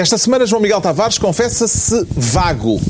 [0.00, 2.80] Esta semana, João Miguel Tavares confessa-se vago,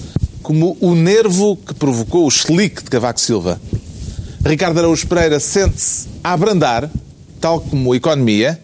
[0.45, 3.60] como o nervo que provocou o slick de Cavaco Silva.
[4.46, 6.88] Ricardo Araújo Pereira sente-se a abrandar,
[7.41, 8.62] tal como a economia.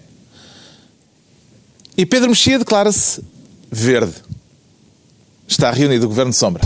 [1.96, 3.20] E Pedro Mexia declara-se
[3.68, 4.14] verde.
[5.48, 6.62] Está reunido o Governo de Sombra.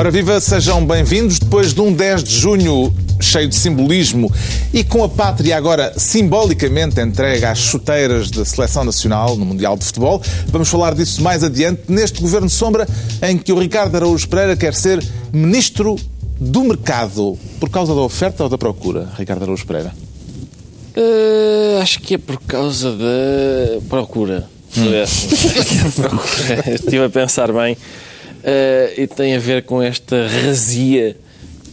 [0.00, 1.38] Ora viva, sejam bem-vindos.
[1.38, 2.90] Depois de um 10 de junho
[3.24, 4.32] cheio de simbolismo
[4.72, 9.84] e com a pátria agora simbolicamente entregue às chuteiras da Seleção Nacional no Mundial de
[9.84, 12.86] Futebol, vamos falar disso mais adiante neste Governo Sombra
[13.22, 15.96] em que o Ricardo Araújo Pereira quer ser Ministro
[16.38, 17.38] do Mercado.
[17.58, 19.92] Por causa da oferta ou da procura, Ricardo Araújo Pereira?
[20.96, 24.48] Uh, acho que é por causa da procura.
[24.76, 24.86] Hum.
[25.94, 26.74] procura.
[26.74, 27.74] Estive a pensar bem.
[27.74, 31.16] Uh, e tem a ver com esta razia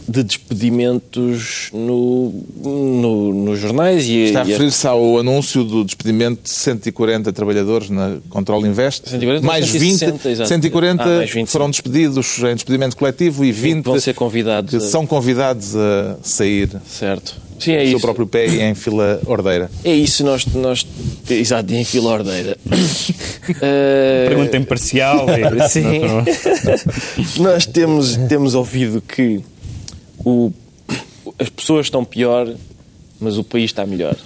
[0.08, 2.32] de despedimentos no,
[2.64, 4.06] no, nos jornais.
[4.06, 9.10] E, Está a referir-se ao anúncio do despedimento de 140 trabalhadores na Control Invest.
[9.10, 13.84] 140, mais, 160, 20, 140 ah, mais 20 foram despedidos em despedimento coletivo e 20
[13.84, 14.80] vão ser convidados que a...
[14.80, 16.70] são convidados a sair.
[16.88, 17.48] Certo.
[17.58, 19.68] Sim, é o seu próprio pé em fila ordeira.
[19.84, 20.46] É isso, nós.
[20.46, 20.86] nós
[21.28, 22.56] exato, em fila ordeira.
[22.66, 24.28] uh...
[24.28, 25.26] Pergunta imparcial.
[25.28, 26.00] É Sim.
[27.38, 29.42] nós temos, temos ouvido que
[30.28, 30.52] o,
[31.38, 32.52] as pessoas estão pior,
[33.20, 34.16] mas o país está melhor.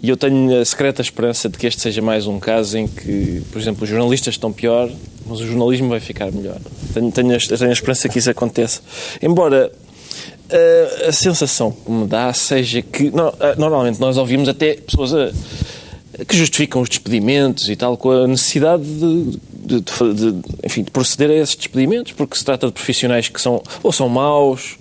[0.00, 3.42] E eu tenho a secreta esperança de que este seja mais um caso em que,
[3.50, 4.88] por exemplo, os jornalistas estão pior,
[5.26, 6.58] mas o jornalismo vai ficar melhor.
[6.94, 8.80] Tenho, tenho, a, tenho a esperança que isso aconteça.
[9.20, 9.72] Embora
[10.50, 15.32] a, a sensação que me dá seja que no, normalmente nós ouvimos até pessoas a,
[16.24, 20.90] que justificam os despedimentos e tal com a necessidade de, de, de, de, enfim, de
[20.92, 24.76] proceder a esses despedimentos, porque se trata de profissionais que são ou são maus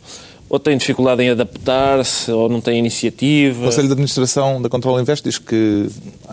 [0.50, 3.62] ou têm dificuldade em adaptar-se, ou não têm iniciativa.
[3.62, 5.88] O Conselho de Administração da Control Invest diz que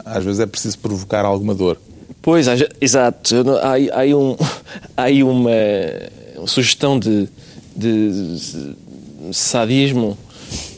[0.04, 1.78] às vezes é preciso provocar alguma dor.
[2.22, 2.46] Pois,
[2.80, 3.34] exato.
[3.60, 4.36] Há, há, aí, um,
[4.96, 5.50] há aí uma,
[6.46, 7.28] sugestão de,
[7.76, 8.38] de
[9.32, 10.16] sadismo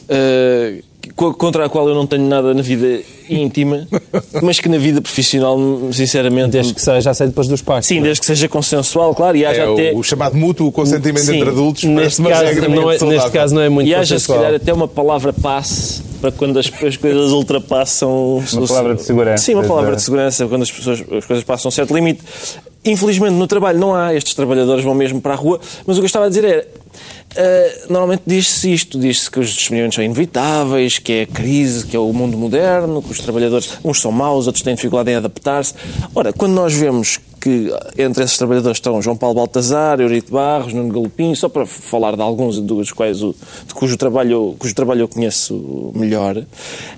[0.09, 0.83] uh,
[1.15, 3.87] contra a qual eu não tenho nada na vida íntima,
[4.41, 5.57] mas que na vida profissional,
[5.91, 6.51] sinceramente.
[6.51, 7.85] Desde que seja aceito depois dos pais.
[7.85, 9.37] Sim, desde que seja consensual, claro.
[9.37, 9.93] E haja é até...
[9.93, 11.83] o chamado mútuo consentimento Sim, entre adultos.
[11.83, 14.87] Neste caso, não é, neste caso não é muito E haja, se calhar, até uma
[14.87, 18.43] palavra passe para quando as, as coisas ultrapassam.
[18.53, 19.43] Uma palavra de segurança.
[19.43, 22.21] Sim, uma palavra de segurança, quando as, pessoas, as coisas passam um certo limite.
[22.87, 26.05] Infelizmente, no trabalho não há, estes trabalhadores vão mesmo para a rua, mas o que
[26.05, 26.67] eu estava a dizer era
[27.37, 31.95] Uh, normalmente diz-se isto, diz-se que os despedimentos são inevitáveis, que é a crise, que
[31.95, 35.75] é o mundo moderno, que os trabalhadores, uns são maus, outros têm dificuldade em adaptar-se.
[36.15, 40.91] Ora, quando nós vemos que entre esses trabalhadores estão João Paulo Baltazar, Eurito Barros, Nuno
[40.91, 43.33] Galopim, só para falar de alguns dos quais o,
[43.65, 46.43] de cujo trabalho, cujo trabalho eu conheço melhor,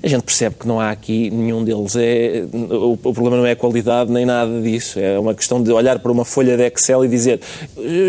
[0.02, 3.52] a gente percebe que não há aqui nenhum deles é o, o problema não é
[3.52, 7.06] a qualidade nem nada disso, é uma questão de olhar para uma folha de Excel
[7.06, 7.40] e dizer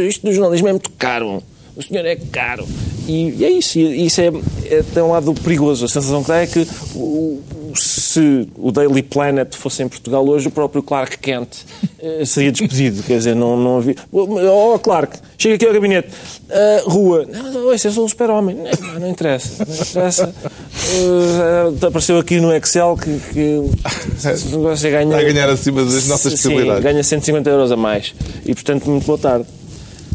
[0.08, 1.42] isto do jornalismo é muito caro
[1.76, 2.66] o senhor é caro.
[3.08, 4.26] E, é isso, e isso é,
[4.66, 5.84] é, tem um lado perigoso.
[5.84, 7.42] A sensação que dá é que o,
[8.10, 11.58] se o Daily Planet fosse em Portugal hoje, o próprio Clark Kent
[12.00, 13.04] eh, seria despedido.
[13.04, 13.94] Quer dizer, não, não havia.
[14.10, 16.08] Oh, Clark, chega aqui ao gabinete.
[16.48, 17.24] Uh, rua.
[17.26, 18.56] Não, esse é só um super-homem.
[18.56, 19.64] Não, não, interessa.
[19.64, 20.34] Não interessa.
[20.92, 23.62] Uh, apareceu aqui no Excel que, que
[24.56, 25.10] você ganha.
[25.14, 26.78] Vai ganhar acima das nossas possibilidades.
[26.78, 28.12] Sim, ganha 150 euros a mais.
[28.44, 29.46] E, portanto, muito boa tarde.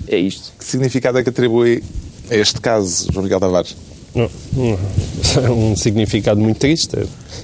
[0.10, 0.52] É isto.
[0.60, 1.82] Que significado é que atribui
[2.30, 3.76] a este caso, João Miguel Tavares?
[4.16, 4.80] Não, não.
[5.52, 6.98] Um significado muito triste.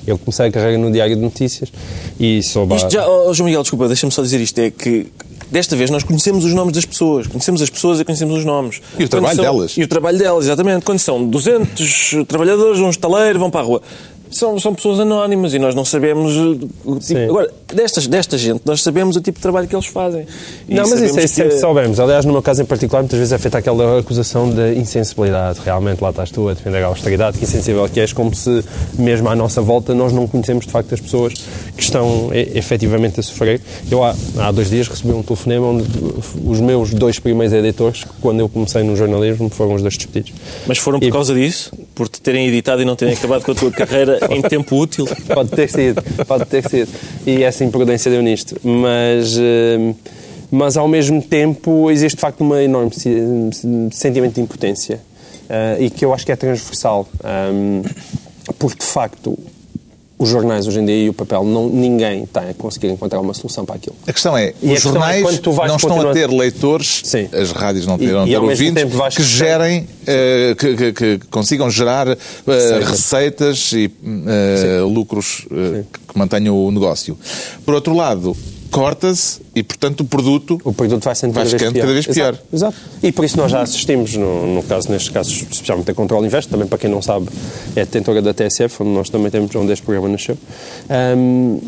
[0.08, 1.72] Eu comecei a carreira no Diário de Notícias
[2.18, 2.76] e soube.
[2.76, 5.08] Isto já, oh, João Miguel, desculpa, deixa-me só dizer isto: é que
[5.52, 8.82] desta vez nós conhecemos os nomes das pessoas, conhecemos as pessoas e conhecemos os nomes.
[8.98, 9.78] E o trabalho são, delas.
[9.78, 10.86] E o trabalho delas, exatamente.
[10.86, 13.82] Quando são 200 trabalhadores, um estaleiro, vão para a rua
[14.32, 17.02] são, são pessoas anónimas e nós não sabemos o tipo.
[17.02, 17.26] Sim.
[17.26, 20.26] Agora, destas, desta gente, nós sabemos o tipo de trabalho que eles fazem.
[20.68, 21.28] E não, mas isso é, que...
[21.28, 22.00] sempre soubemos.
[22.00, 25.60] Aliás, no meu caso em particular, muitas vezes é feita aquela acusação de insensibilidade.
[25.64, 28.64] Realmente, lá estás tu a defender a austeridade, que insensível que és, como se
[28.98, 31.34] mesmo à nossa volta nós não conhecemos de facto as pessoas
[31.76, 33.62] que estão efetivamente a sofrer.
[33.90, 35.86] Eu há, há dois dias recebi um telefonema onde
[36.46, 40.34] os meus dois primeiros editores, quando eu comecei no jornalismo, foram os dois despedidos.
[40.66, 41.12] Mas foram por e...
[41.12, 41.72] causa disso?
[42.02, 45.06] Por te terem editado e não terem acabado com a tua carreira em tempo útil.
[45.32, 46.90] Pode ter sido, pode ter sido.
[47.28, 48.60] E essa imprudência deu nisto.
[48.64, 49.94] Mas, eh,
[50.50, 52.90] mas ao mesmo tempo existe de facto uma enorme
[53.92, 55.00] sentimento de impotência
[55.48, 57.08] eh, e que eu acho que é transversal.
[58.58, 59.38] Porque de facto
[60.22, 63.34] os jornais hoje em dia e o papel, não, ninguém está a conseguir encontrar uma
[63.34, 63.96] solução para aquilo.
[64.06, 67.28] A questão é, e os é jornais é não estão a ter leitores, Sim.
[67.34, 68.84] as rádios não terão ter ouvintes,
[69.16, 72.18] que gerem, uh, que, que, que, consigam gerar uh,
[72.86, 77.18] receitas e uh, lucros que mantenham o negócio.
[77.66, 78.38] Por outro lado,
[78.72, 82.34] corta-se e, portanto, o produto, o produto vai sendo vai cada, vez cada, vez pior.
[82.34, 85.94] Exato, exato, E por isso nós já assistimos, no, no caso, nestes casos, especialmente a
[85.94, 87.28] Control Invest, também para quem não sabe,
[87.76, 90.38] é a detentora da TSF, onde nós também temos, onde este programa nasceu.
[91.18, 91.60] Um,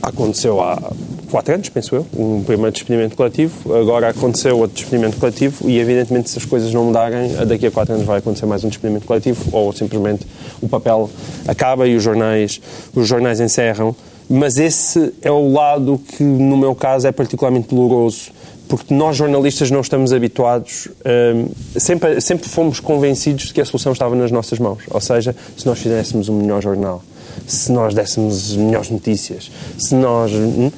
[0.00, 0.92] aconteceu há
[1.30, 6.30] quatro anos, penso eu, um primeiro despedimento coletivo, agora aconteceu outro despedimento coletivo e, evidentemente,
[6.30, 9.44] se as coisas não mudarem, daqui a quatro anos vai acontecer mais um despedimento coletivo
[9.50, 10.24] ou simplesmente
[10.62, 11.10] o papel
[11.48, 12.60] acaba e os jornais,
[12.94, 13.96] os jornais encerram
[14.32, 18.30] mas esse é o lado que, no meu caso, é particularmente doloroso,
[18.68, 20.86] porque nós jornalistas não estamos habituados,
[21.34, 24.84] um, sempre, sempre fomos convencidos de que a solução estava nas nossas mãos.
[24.88, 27.02] Ou seja, se nós fizéssemos um melhor jornal,
[27.44, 30.30] se nós dessemos melhores notícias, se nós.
[30.30, 30.70] Hum,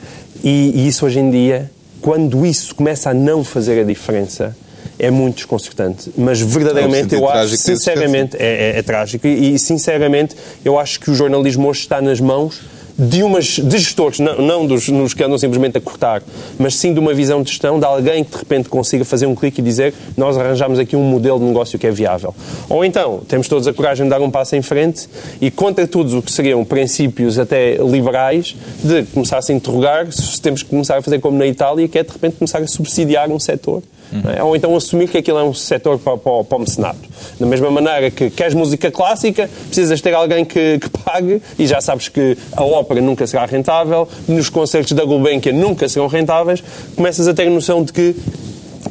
[0.43, 1.70] e, e isso hoje em dia,
[2.00, 4.56] quando isso começa a não fazer a diferença,
[4.98, 6.10] é muito desconcertante.
[6.16, 9.26] Mas verdadeiramente eu acho, sinceramente, é, é, é, trágico.
[9.26, 10.34] E, e sinceramente
[10.64, 12.62] eu acho que o jornalismo hoje está nas mãos
[13.08, 16.22] de, umas, de gestores, não, não dos nos que andam simplesmente a cortar,
[16.58, 19.34] mas sim de uma visão de gestão, de alguém que de repente consiga fazer um
[19.34, 22.34] clique e dizer nós arranjamos aqui um modelo de negócio que é viável.
[22.69, 25.08] Ou então, temos todos a coragem de dar um passo em frente
[25.40, 30.40] e contra todos o que seriam princípios até liberais, de começar a se interrogar se
[30.40, 33.31] temos que começar a fazer como na Itália, que é de repente começar a subsidiar
[33.31, 34.46] um setor Uhum.
[34.46, 37.00] Ou então assumir que aquilo é um setor para, para, para o mecenato.
[37.40, 41.80] Da mesma maneira que queres música clássica, precisas ter alguém que, que, pague e já
[41.80, 46.62] sabes que a ópera nunca será rentável, nos concertos da Gulbenkian nunca serão rentáveis,
[46.94, 48.14] começas a ter noção de que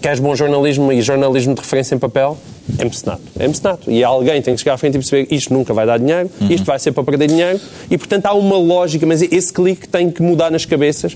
[0.01, 2.37] queres bom jornalismo e jornalismo de referência em papel,
[2.77, 3.21] é mecenato.
[3.39, 3.91] É mecenato.
[3.91, 6.51] E alguém tem que chegar à frente e perceber isto nunca vai dar dinheiro, uhum.
[6.51, 7.59] isto vai ser para perder dinheiro,
[7.89, 11.15] e portanto há uma lógica, mas esse clique tem que mudar nas cabeças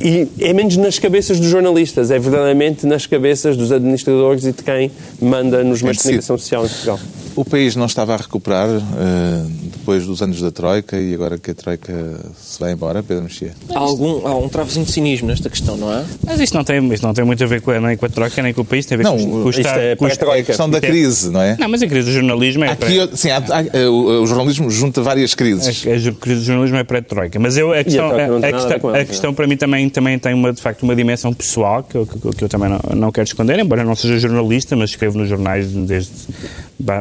[0.00, 4.62] e é menos nas cabeças dos jornalistas, é verdadeiramente nas cabeças dos administradores e de
[4.62, 6.98] quem manda nos meios de comunicação social em Portugal.
[7.36, 11.50] O país não estava a recuperar uh, depois dos anos da Troika e agora que
[11.50, 11.92] a Troika
[12.40, 13.52] se vai embora, Pedro Mexia?
[13.74, 16.04] Há, algum, há um travozinho de cinismo nesta questão, não é?
[16.24, 18.08] Mas isto não tem, isto não tem muito a ver com a, nem com a
[18.08, 20.40] Troika nem com o país, tem a ver não, com, com, isto é, com, é
[20.40, 21.56] a questão da crise, não é?
[21.58, 22.70] Não, mas a crise do jornalismo é...
[22.70, 23.08] Aqui, pré...
[23.14, 25.84] sim, há, há, o, o, jornalismo junta várias crises.
[25.86, 29.04] A, a, crise do jornalismo é pré-Troika, mas eu, a questão, a, a, questão, a
[29.04, 32.18] questão para mim também, também tem, uma, de facto, uma dimensão pessoal que eu, que,
[32.36, 35.66] que eu também não, não quero esconder, embora não seja jornalista, mas escrevo nos jornais
[35.66, 36.12] desde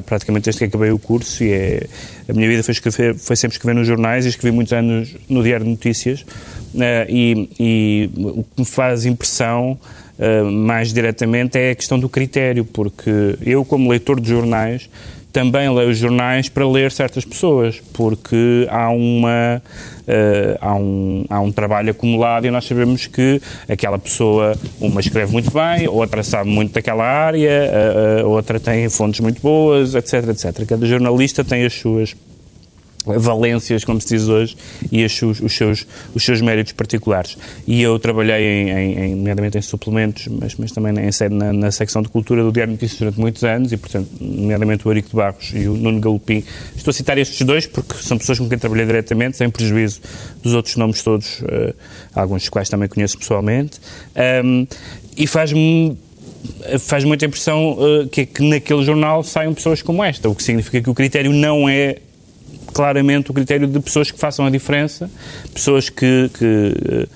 [0.06, 1.88] praticamente desde que acabei o curso e é,
[2.30, 5.44] a minha vida foi, escrever, foi sempre escrever nos jornais e escrevi muitos anos no
[5.44, 9.78] Diário de Notícias uh, e, e, o que me faz impressão
[10.20, 14.90] uh, mais diretamente é a questão do critério, porque eu como leitor de jornais
[15.34, 19.62] também leio os jornais para ler certas pessoas, porque há uma
[20.04, 25.32] uh, há, um, há um trabalho acumulado e nós sabemos que aquela pessoa, uma escreve
[25.32, 27.72] muito bem, outra sabe muito daquela área,
[28.22, 30.66] uh, uh, outra tem fontes muito boas, etc, etc.
[30.68, 32.16] Cada jornalista tem as suas
[33.06, 34.56] valências, como se diz hoje,
[34.92, 37.38] e os, os, seus, os seus méritos particulares.
[37.68, 42.02] E eu trabalhei, em, em, nomeadamente em suplementos, mas, mas também em, na, na secção
[42.02, 45.16] de cultura do Diário de Notícias durante muitos anos, e, portanto, nomeadamente o Arico de
[45.16, 46.44] Barros e o Nuno Galopim.
[46.76, 50.02] Estou a citar estes dois porque são pessoas com quem trabalhei diretamente, sem prejuízo
[50.42, 51.74] dos outros nomes todos, uh,
[52.16, 53.80] alguns dos quais também conheço pessoalmente.
[54.44, 54.66] Um,
[55.18, 55.98] e faz-me
[56.80, 60.82] faz muita impressão uh, que, que naquele jornal saiam pessoas como esta, o que significa
[60.82, 61.98] que o critério não é
[62.74, 65.10] claramente o critério de pessoas que façam a diferença,
[65.54, 67.08] pessoas que, que, eh,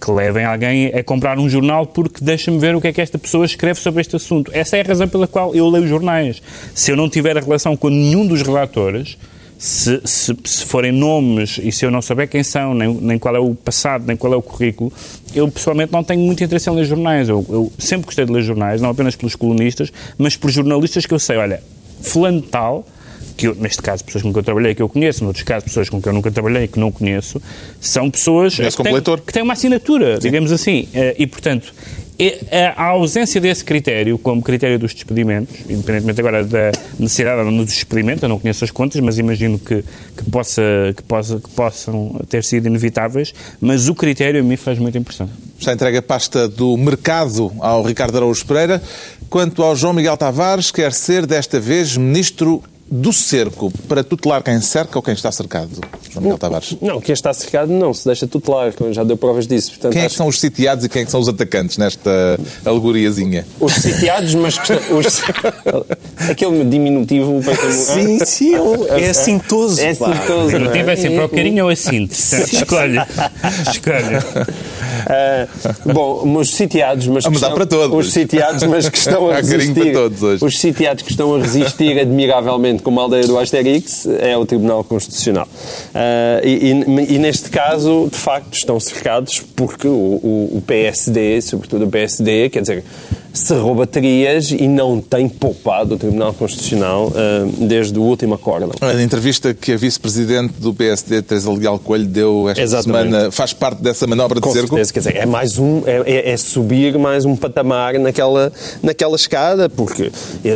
[0.00, 3.18] que levem alguém a comprar um jornal porque deixa-me ver o que é que esta
[3.18, 4.50] pessoa escreve sobre este assunto.
[4.54, 6.42] Essa é a razão pela qual eu leio jornais.
[6.74, 9.16] Se eu não tiver a relação com nenhum dos relatores,
[9.58, 13.34] se, se, se, forem nomes e se eu não souber quem são, nem, nem qual
[13.34, 14.92] é o passado, nem qual é o currículo,
[15.34, 17.28] eu pessoalmente não tenho muito interesse em ler jornais.
[17.28, 21.12] Eu, eu sempre gostei de ler jornais, não apenas pelos colunistas, mas por jornalistas que
[21.12, 21.60] eu sei, olha,
[22.00, 22.86] fulano tal
[23.38, 25.88] que eu, neste caso pessoas com quem eu trabalhei que eu conheço, noutros casos pessoas
[25.88, 27.40] com quem eu nunca trabalhei e que não conheço,
[27.80, 30.22] são pessoas que têm, que têm, uma assinatura, Sim.
[30.22, 30.88] digamos assim.
[30.92, 31.72] Eh, e, portanto,
[32.76, 37.72] a ausência desse critério, como critério dos despedimentos, independentemente agora da necessidade ou não dos
[37.72, 39.84] despedimentos, eu não conheço as contas, mas imagino que,
[40.16, 40.62] que, possa,
[40.96, 45.30] que, possa, que possam ter sido inevitáveis, mas o critério a mim faz muita impressão.
[45.60, 48.82] Está entregue a pasta do mercado ao Ricardo Araújo Pereira.
[49.30, 54.60] Quanto ao João Miguel Tavares, quer ser desta vez ministro do cerco para tutelar quem
[54.60, 55.70] cerca ou quem está cercado,
[56.10, 56.76] João Miguel Tavares?
[56.80, 59.70] Não, quem está cercado não, se deixa tutelar, já deu provas disso.
[59.72, 62.38] Portanto, quem é que são os sitiados e quem é que são os atacantes nesta
[62.64, 63.46] alegoriazinha?
[63.60, 65.22] Os sitiados, mas que estão, os...
[66.28, 67.42] aquele diminutivo...
[67.70, 69.80] Sim, sim, é, é assintoso.
[69.80, 70.46] É assintoso.
[70.46, 72.14] O diminutivo é sempre o carinho ou assinto.
[72.14, 72.98] Escolhe.
[73.70, 74.18] Escolhe.
[75.06, 78.06] Uh, bom, os sitiados, mas que estão, para todos.
[78.06, 79.94] Os sitiados, mas que estão a resistir.
[80.40, 84.84] Os sitiados que estão a resistir admiravelmente como a aldeia do Asterix é o Tribunal
[84.84, 85.46] Constitucional.
[85.46, 91.40] Uh, e, e, e, neste caso, de facto, estão cercados porque o, o, o PSD,
[91.42, 92.84] sobretudo o PSD, quer dizer,
[93.38, 98.70] cerrou baterias e não tem poupado o Tribunal Constitucional uh, desde o último acórdão.
[98.80, 103.10] A entrevista que a vice-presidente do PSD, Teresa Leal Coelho, deu esta Exatamente.
[103.10, 104.68] semana faz parte dessa manobra de Com cerco?
[104.68, 108.52] Certeza, quer dizer, é, mais um, é, é, é, subir mais um patamar naquela,
[108.82, 110.10] naquela escada, porque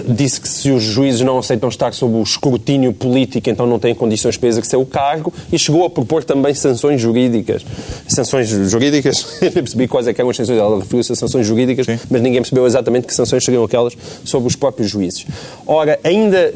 [0.09, 3.95] disse que se os juízes não aceitam estar sob o escrutínio político, então não têm
[3.95, 7.65] condições para exercer o cargo, e chegou a propor também sanções jurídicas.
[8.09, 11.87] Sanções jurídicas, eu percebi quais é que eram as sanções, ela referiu-se a sanções jurídicas,
[11.87, 11.99] Sim.
[12.11, 15.27] mas ninguém percebeu exatamente que sanções seriam aquelas sobre os próprios juízes.
[15.67, 16.53] Ora, ainda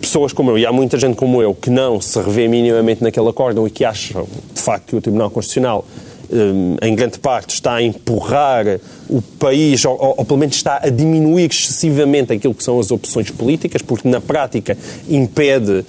[0.00, 3.28] pessoas como eu, e há muita gente como eu, que não se revê minimamente naquele
[3.28, 5.84] acórdão e que acham, de facto, que o Tribunal Constitucional,
[6.80, 11.50] em grande parte, está a empurrar o país, ou, ou, pelo menos está a diminuir
[11.50, 14.76] excessivamente aquilo que são as opções políticas, porque na prática
[15.08, 15.84] impede uh,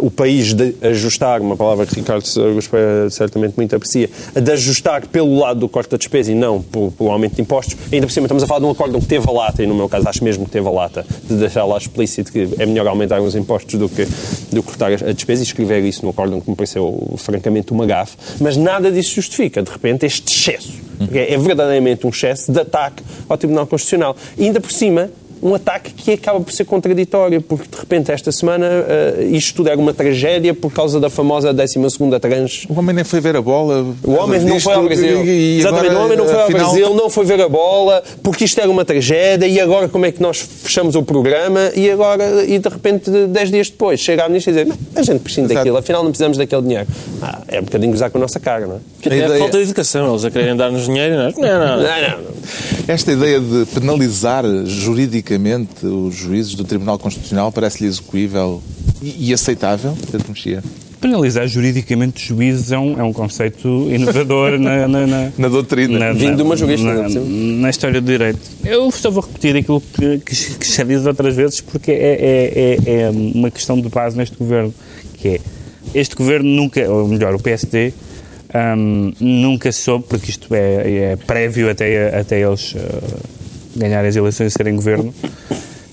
[0.00, 2.24] o país de ajustar, uma palavra que Ricardo
[3.10, 7.10] certamente muito aprecia, de ajustar pelo lado do corte da despesa e não pelo, pelo
[7.10, 7.76] aumento de impostos.
[7.92, 9.74] Ainda por cima estamos a falar de um acordo que teve a lata, e no
[9.74, 12.86] meu caso acho mesmo que teve a lata, de deixar lá explícito que é melhor
[12.86, 14.08] aumentar os impostos do que,
[14.50, 18.16] do cortar a despesa e escrever isso no acordo que me pareceu francamente uma gafe,
[18.40, 23.36] mas nada disso justifica, de repente, este excesso é, verdadeiramente um excesso de ataque ao
[23.36, 24.16] Tribunal Constitucional.
[24.36, 25.10] E ainda por cima,
[25.44, 29.68] um ataque que acaba por ser contraditório, porque de repente esta semana uh, isto tudo
[29.68, 31.78] era uma tragédia por causa da famosa 12
[32.18, 32.66] tranche.
[32.70, 33.94] O homem nem foi ver a bola.
[34.02, 35.22] O homem não foi ao Brasil.
[35.22, 36.60] E, e Exatamente, agora, o homem não foi ao afinal...
[36.62, 40.12] Brasil, não foi ver a bola, porque isto era uma tragédia e agora como é
[40.12, 44.28] que nós fechamos o programa e agora, e de repente, 10 dias depois, chega a
[44.28, 46.86] ministra e diz a gente precisa daquilo, afinal não precisamos daquele dinheiro.
[47.20, 48.78] Ah, é um bocadinho gozar com a nossa cara, não é?
[49.02, 49.38] Que ideia...
[49.38, 51.32] falta de educação, eles a querem dar-nos dinheiro, não é?
[51.36, 51.76] Não, não.
[51.76, 52.34] não, não.
[52.88, 54.44] Esta ideia de penalizar
[55.34, 58.62] juridicamente os juízes do Tribunal Constitucional parece-lhe execuível
[59.02, 60.62] e, e aceitável, Pedro Mexia?
[61.00, 65.98] Penalizar juridicamente os juízes é um, é um conceito inovador na, na, na, na doutrina.
[65.98, 66.86] Na, Vindo de uma jurista.
[66.86, 68.40] Na, na, história do direito.
[68.64, 72.90] Eu só vou repetir aquilo que, que, que já disse outras vezes porque é, é,
[72.90, 74.72] é, é uma questão de base neste governo,
[75.18, 75.40] que é
[75.94, 77.92] este governo nunca, ou melhor, o PSD,
[78.54, 83.43] um, nunca soube, porque isto é, é prévio até, até eles uh,
[83.76, 85.12] ganhar as eleições e serem governo,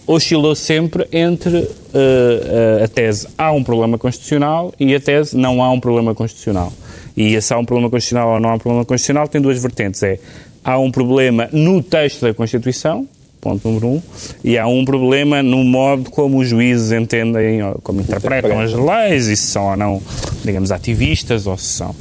[0.05, 5.63] oscilou sempre entre uh, uh, a tese há um problema constitucional e a tese não
[5.63, 6.71] há um problema constitucional.
[7.15, 10.01] E se há um problema constitucional ou não há um problema constitucional tem duas vertentes.
[10.03, 10.19] É,
[10.63, 13.07] há um problema no texto da Constituição,
[13.39, 14.01] ponto número um,
[14.43, 19.35] e há um problema no modo como os juízes entendem, como interpretam as leis, e
[19.35, 20.01] se são ou não,
[20.43, 21.95] digamos, ativistas, ou se são.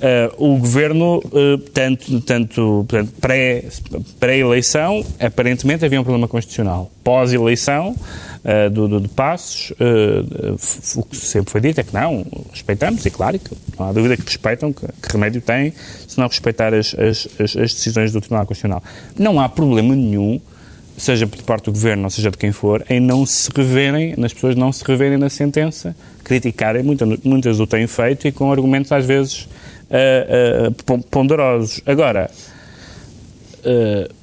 [0.00, 2.86] Uh, o governo, uh, tanto, tanto
[4.18, 6.90] pré-eleição, pré aparentemente havia um problema constitucional.
[7.04, 9.74] Pós-eleição, uh, do, do, de Passos,
[10.96, 14.16] o que sempre foi dito é que não, respeitamos, e claro, que não há dúvida
[14.16, 15.74] que respeitam, que, que remédio têm
[16.08, 18.82] se não respeitar as, as, as, as decisões do Tribunal Constitucional.
[19.18, 20.40] Não há problema nenhum
[20.96, 24.32] seja por parte do governo, ou seja de quem for, em não se reverem, nas
[24.32, 28.92] pessoas não se reverem na sentença, criticarem, muitas, muitas o têm feito e com argumentos
[28.92, 29.48] às vezes
[29.90, 31.80] uh, ponderosos.
[31.84, 32.30] Agora,
[33.58, 34.20] uh,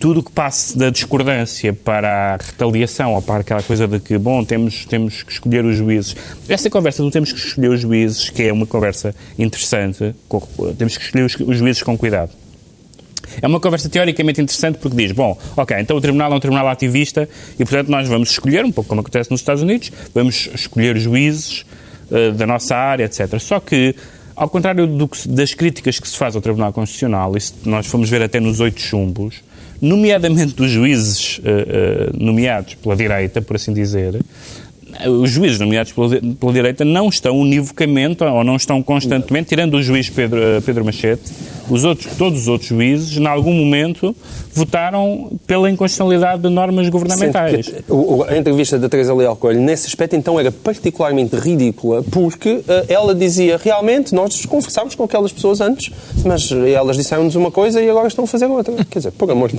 [0.00, 4.16] tudo o que passe da discordância para a retaliação ou para aquela coisa de que,
[4.16, 6.16] bom, temos, temos que escolher os juízes.
[6.48, 10.40] Essa conversa do temos que escolher os juízes, que é uma conversa interessante, com,
[10.78, 12.30] temos que escolher os, os juízes com cuidado.
[13.42, 16.66] É uma conversa teoricamente interessante porque diz, bom, ok, então o tribunal é um tribunal
[16.68, 20.96] ativista e, portanto, nós vamos escolher, um pouco como acontece nos Estados Unidos, vamos escolher
[20.98, 21.64] juízes
[22.10, 23.38] uh, da nossa área, etc.
[23.38, 23.94] Só que
[24.40, 28.22] ao contrário do, das críticas que se faz ao Tribunal Constitucional, se nós fomos ver
[28.22, 29.42] até nos oito chumbos,
[29.82, 34.18] nomeadamente dos juízes uh, uh, nomeados pela direita, por assim dizer,
[35.08, 39.82] os juízes nomeados pela, pela, direita não estão univocamente ou não estão constantemente, tirando o
[39.82, 41.22] juiz Pedro, eh, Pedro Machete,
[41.68, 44.14] os outros, todos os outros juízes, em algum momento,
[44.52, 47.68] votaram pela inconstitucionalidade de normas governamentais.
[47.68, 47.84] Que,
[48.28, 53.14] a entrevista da Teresa Leal Coelho, nesse aspecto, então, era particularmente ridícula, porque uh, ela
[53.14, 55.92] dizia, realmente, nós conversámos com aquelas pessoas antes,
[56.24, 58.74] mas elas disseram-nos uma coisa e agora estão a fazer outra.
[58.90, 59.58] Quer dizer, por amor de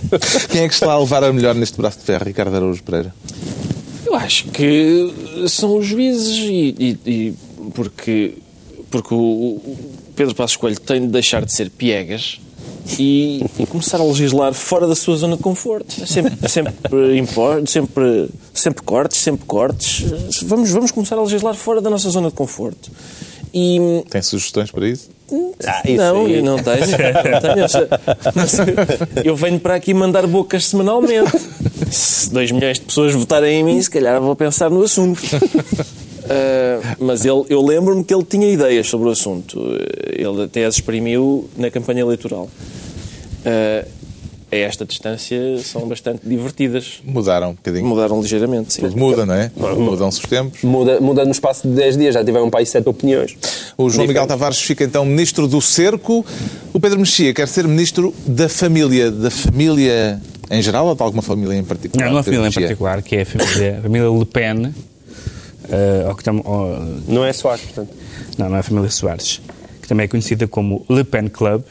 [0.49, 3.13] Quem é que está a levar a melhor neste braço de ferro, Ricardo Araújo Pereira?
[4.15, 5.13] Acho que
[5.47, 7.33] são os juízes e, e, e
[7.73, 8.35] porque,
[8.89, 9.59] porque o
[10.15, 12.39] Pedro Passos Coelho tem de deixar de ser piegas
[12.99, 16.05] e, e, começar a legislar fora da sua zona de conforto.
[16.05, 16.73] Sempre, sempre,
[17.17, 20.03] impor, sempre, sempre cortes, sempre cortes.
[20.43, 22.91] Vamos, vamos começar a legislar fora da nossa zona de conforto.
[23.53, 24.03] E...
[24.09, 25.09] Tem sugestões para isso?
[25.65, 26.79] Ah, não, eu não tenho.
[28.35, 28.47] Não
[29.15, 29.23] tenho.
[29.23, 31.31] Eu venho para aqui mandar bocas semanalmente.
[31.89, 35.21] Se 2 milhões de pessoas votarem em mim, se calhar vou pensar no assunto.
[35.23, 39.59] Uh, mas ele, eu lembro-me que ele tinha ideias sobre o assunto.
[40.11, 42.49] Ele até as exprimiu na campanha eleitoral.
[43.45, 43.87] Uh,
[44.51, 47.01] a esta distância são bastante divertidas.
[47.05, 47.85] Mudaram um bocadinho.
[47.85, 48.81] Mudaram ligeiramente, sim.
[48.81, 49.49] Tudo muda, não é?
[49.55, 50.61] Mudam-se os tempos.
[50.61, 53.37] Muda, muda no espaço de 10 dias, já tiveram um país sete opiniões.
[53.77, 56.25] O João Miguel Tavares fica então ministro do cerco.
[56.73, 59.09] O Pedro Mexia quer ser ministro da família.
[59.09, 62.05] Da família em geral ou de alguma família em particular?
[62.05, 64.65] Não, uma família em particular, que é a família, a família Le Pen.
[64.65, 66.77] Uh, ou que tam, ou...
[67.07, 67.93] Não é Soares, portanto.
[68.37, 69.39] Não, não é a família Soares
[69.91, 71.63] também é conhecida como Le Pen Club.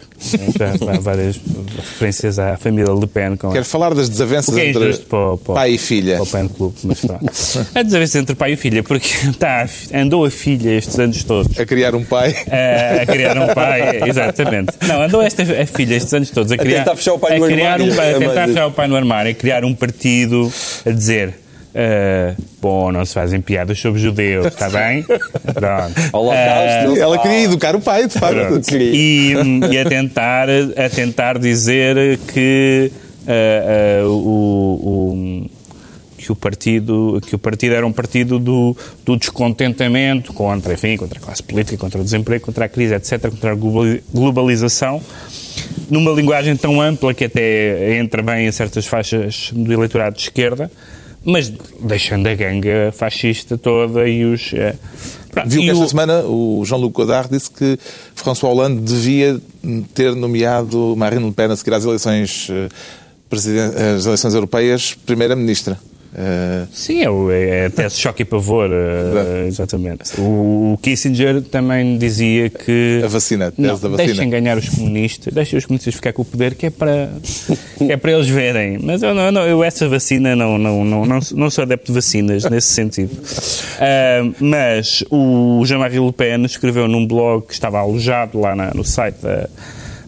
[0.95, 1.41] Há várias
[1.75, 3.35] referências à família Le Pen.
[3.35, 6.17] Com Quero falar das desavenças é entre para, para, pai e filha.
[6.17, 9.09] Para o Pen Club, mas A desavença entre pai e filha, porque
[9.41, 11.59] tá, andou a filha estes anos todos.
[11.59, 12.37] A criar um pai.
[12.51, 14.73] A, a criar um pai, exatamente.
[14.87, 17.39] Não, andou esta a filha estes anos todos a, criar, a tentar fechar o pai
[17.39, 17.87] no armário.
[17.87, 20.53] Um, a tentar fechar o pai no armário, a criar um partido,
[20.85, 21.33] a dizer
[21.71, 25.03] Uh, bom, não se fazem piadas sobre judeus, está bem?
[25.05, 26.01] Pronto.
[26.21, 28.75] Uh, ela queria educar o pai, de facto.
[28.75, 29.35] E,
[29.71, 32.91] e, a, tentar, a tentar dizer que
[33.23, 35.51] uh, o, o
[36.21, 41.19] que o partido que o partido era um partido do, do descontentamento contra enfim contra
[41.19, 45.01] a classe política contra o desemprego contra a crise etc contra a globalização
[45.89, 50.71] numa linguagem tão ampla que até entra bem em certas faixas do eleitorado de esquerda
[51.25, 54.53] mas deixando a ganga fascista toda e os.
[54.55, 54.75] É,
[55.47, 55.89] Viu que esta o...
[55.89, 57.79] semana o Jean-Luc Godard disse que
[58.15, 59.41] François Hollande devia
[59.95, 65.79] ter nomeado Marine Le Pen a seguir às eleições, eh, às eleições europeias primeira-ministra.
[66.13, 66.67] Uh...
[66.73, 70.21] Sim, é, é até choque e pavor, uh, exatamente.
[70.21, 73.01] O, o, Kissinger também dizia que.
[73.05, 74.07] A vacina, a tese não, da vacina.
[74.07, 77.11] Deixem ganhar os comunistas, deixem os comunistas ficar com o poder, que é para,
[77.89, 78.79] é para eles verem.
[78.83, 82.45] Mas eu, não, eu essa vacina não, não, não, não, não sou adepto de vacinas
[82.45, 83.13] nesse sentido.
[83.13, 88.85] Uh, mas o Jean-Marie Le Pen escreveu num blog que estava alojado lá na, no
[88.85, 89.49] site da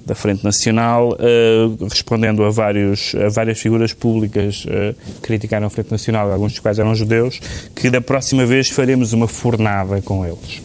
[0.04, 5.70] da Frente Nacional, uh, respondendo a, vários, a várias figuras públicas uh, que criticaram a
[5.70, 7.40] Frente Nacional, alguns dos quais eram judeus,
[7.74, 10.62] que da próxima vez faremos uma fornada com eles.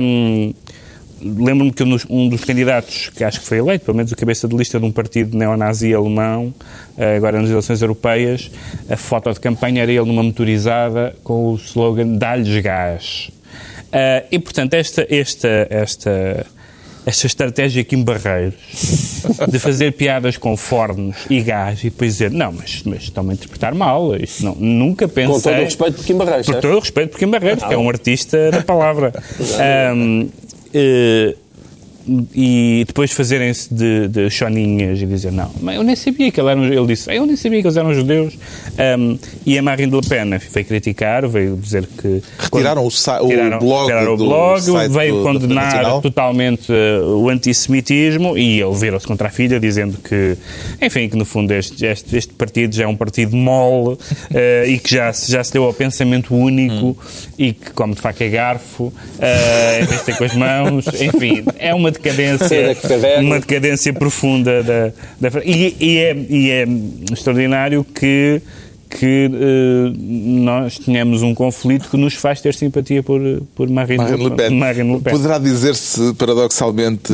[0.00, 0.52] Um,
[1.18, 4.54] Lembro-me que um dos candidatos que acho que foi eleito, pelo menos o cabeça de
[4.54, 6.54] lista de um partido neonazi alemão,
[6.96, 8.50] uh, agora nas eleições europeias,
[8.88, 13.30] a foto de campanha era ele numa motorizada com o slogan Dá-lhes gás.
[13.86, 16.46] Uh, e, portanto, esta, esta, esta
[17.06, 18.54] esta estratégia aqui em Barreiros
[19.48, 23.34] de fazer piadas com fornos e gás e depois dizer não, mas, mas estão-me a
[23.34, 24.16] interpretar mal.
[24.16, 25.34] Isto não, nunca pensei...
[25.34, 27.72] Com todo o respeito por Kim Barreiros, Por todo o respeito por Kim Barreiros, que
[27.72, 29.12] é um artista da palavra.
[29.94, 30.30] um, uh,
[30.74, 31.36] eh,
[32.34, 36.50] e depois fazerem-se de, de choninhas e dizer não, mas eu nem sabia que ele
[36.50, 38.38] era um, ele disse, eu nem sabia que eles eram judeus.
[38.98, 43.92] Um, e a Marine Le Pen veio criticar, veio dizer que retiraram o, o blog,
[43.92, 49.98] o blog veio condenar totalmente uh, o antissemitismo e ele virou-se contra a filha dizendo
[49.98, 50.36] que,
[50.80, 53.98] enfim, que no fundo este, este, este partido já é um partido mole uh,
[54.66, 56.96] e que já, já se deu ao pensamento único hum.
[57.38, 58.92] e que come de faca e garfo uh,
[59.82, 62.76] em vez de ter com as mãos, enfim, é uma decadência,
[63.20, 66.66] uma decadência profunda da, da e, e, é, e é
[67.12, 68.40] extraordinário que
[68.88, 73.20] que uh, nós tenhamos um conflito que nos faz ter simpatia por,
[73.54, 74.50] por Marine, Marine, Le, Pen.
[74.50, 75.12] Marine Le Pen.
[75.12, 77.12] Poderá dizer-se, paradoxalmente,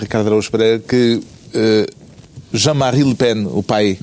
[0.00, 1.20] Ricardo Araújo Pereira, que
[1.54, 1.86] uh,
[2.52, 3.98] Jean-Marie Le Pen, o pai,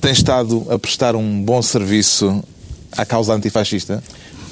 [0.00, 2.42] tem estado a prestar um bom serviço
[2.96, 4.02] à causa antifascista?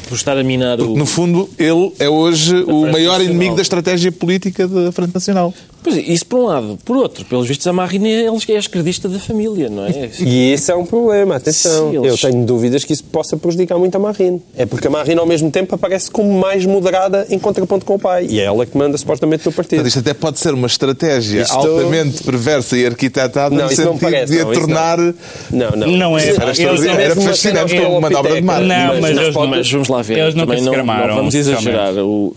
[0.08, 0.96] Por estar a minar Porque, o...
[0.96, 5.52] no fundo, ele é hoje o maior inimigo da estratégia política da Frente Nacional.
[5.82, 6.78] Pois é, isso por um lado.
[6.84, 10.10] Por outro, pelos vistos, a Marina é a esquerdista da família, não é?
[10.18, 11.90] E esse é um problema, atenção.
[11.90, 12.22] Sim, eles...
[12.22, 14.38] Eu tenho dúvidas que isso possa prejudicar muito a Marina.
[14.56, 17.98] É porque a Marina, ao mesmo tempo, aparece como mais moderada em contraponto com o
[17.98, 18.26] pai.
[18.28, 19.78] E é ela que manda supostamente no partido.
[19.78, 21.54] Mas isto até pode ser uma estratégia isto...
[21.54, 24.98] altamente perversa e arquitetada não, no sentido parece, de a tornar...
[24.98, 25.14] Não.
[25.52, 26.08] não, não.
[26.08, 26.28] Não é.
[26.28, 28.60] Era, era fascinante como manobra de mar.
[28.60, 29.50] Não, mas, mas, pode...
[29.50, 30.18] mas, vamos lá ver.
[30.18, 31.94] Eles se não, não vamos exagerar.
[31.98, 32.34] O,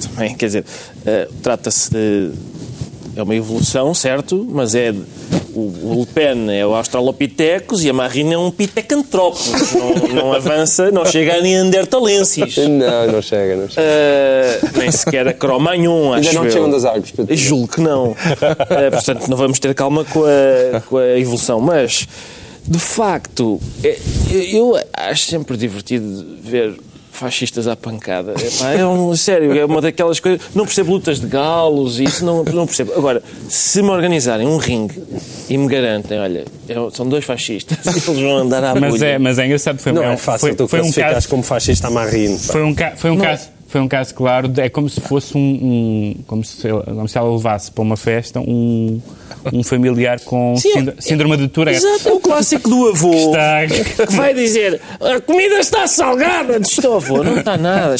[0.00, 2.30] também, quer dizer, uh, trata-se de
[3.16, 4.92] é uma evolução, certo, mas é
[5.54, 9.52] o, Le Pen é o Australopithecus e a Marine é um Pitecantropus.
[9.72, 12.56] não, não avança, não chega a Neandertalensis.
[12.56, 13.82] Não, não chega, não chega.
[13.82, 17.12] Uh, nem sequer a Cro-Magnon, acho Ainda não chegam das árvores.
[17.30, 18.10] Julgo que não.
[18.10, 18.16] Uh,
[18.92, 21.60] portanto, não vamos ter calma com a, com a evolução.
[21.60, 22.08] Mas,
[22.66, 23.96] de facto, é,
[24.30, 26.74] eu acho sempre divertido ver
[27.14, 28.32] fascistas à pancada.
[28.32, 30.40] Epá, é um, sério, é uma daquelas coisas.
[30.54, 32.92] Não percebo lutas de galos e isso, não, não percebo.
[32.94, 35.02] Agora, se me organizarem um ringue
[35.48, 39.18] e me garantem, olha, é, são dois fascistas e eles vão andar à mas É,
[39.18, 41.86] mas é engraçado, foi, não é, é fácil foi, tu foi um caso como fascista
[41.86, 42.38] a marrino.
[42.38, 45.40] Foi um, ca, foi um caso foi um caso claro, é como se fosse um,
[45.40, 49.02] um como, se, como se ela levasse para uma festa um,
[49.52, 51.84] um familiar com Sim, síndrome, síndrome de Tourette.
[51.84, 54.06] Exato, é o clássico do avô que, está...
[54.06, 56.60] que vai dizer a comida está salgada.
[56.84, 57.96] O avô, não está nada.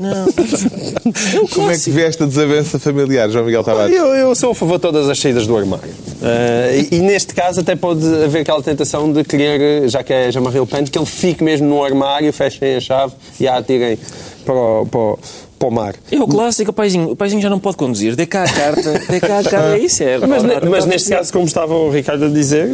[0.00, 0.26] não.
[0.26, 3.94] É como é que vê esta desavença familiar, João Miguel Tavares?
[3.94, 5.90] Eu, eu sou a favor de todas as saídas do armário.
[5.90, 10.32] Uh, e, e, neste caso até pode haver aquela tentação de querer, já que é
[10.32, 13.96] Jamarril Le Pen, que ele fique mesmo no armário, fechem a chave e a atirem
[14.44, 15.18] para o, para o,
[15.58, 15.94] para o mar.
[16.10, 19.02] É o clássico, o paizinho, o paizinho já não pode conduzir, dê cá a carta,
[19.08, 20.18] dê cá a carta, é isso é.
[20.18, 22.68] Mas, mas neste caso, como estava o Ricardo a dizer,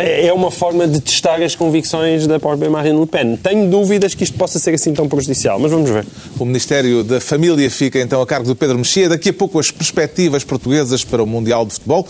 [0.00, 3.36] é, é uma forma de testar as convicções da própria Marine Le Pen.
[3.36, 6.04] Tenho dúvidas que isto possa ser assim tão prejudicial, mas vamos ver.
[6.38, 9.08] O Ministério da Família fica então a cargo do Pedro Mexia.
[9.08, 12.06] Daqui a pouco as perspectivas portuguesas para o Mundial de Futebol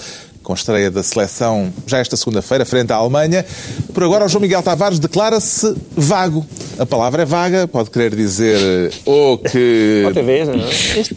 [0.47, 3.45] com estreia da seleção já esta segunda-feira, frente à Alemanha.
[3.93, 6.47] Por agora, o João Miguel Tavares declara-se vago.
[6.79, 10.05] A palavra é vaga, pode querer dizer ou que.
[10.07, 10.71] Outra vez, não é?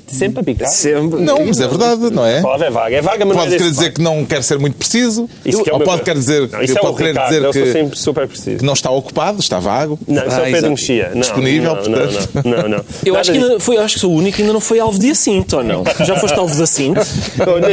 [0.07, 0.69] Sempre a picar.
[0.69, 1.21] Sempre.
[1.21, 2.39] Não, mas é verdade, não é?
[2.39, 2.95] A palavra é vaga.
[2.95, 5.29] É vaga, mas pode não é querer dizer que não quer ser muito preciso.
[5.45, 7.99] Isso é ou pode querer dizer, não, isso é pode querer Ricardo, dizer que, sempre
[7.99, 8.57] super preciso.
[8.57, 9.99] que não está ocupado, está vago.
[10.07, 11.11] Não, isso ah, é o Pedro Mexia.
[11.13, 12.29] Disponível, não, portanto.
[12.45, 12.85] Não, não, não.
[13.05, 15.11] Eu acho que, foi, acho que sou o único que ainda não foi alvo de
[15.11, 15.83] assinto, ou não?
[16.03, 16.99] Já foste alvo de assinto?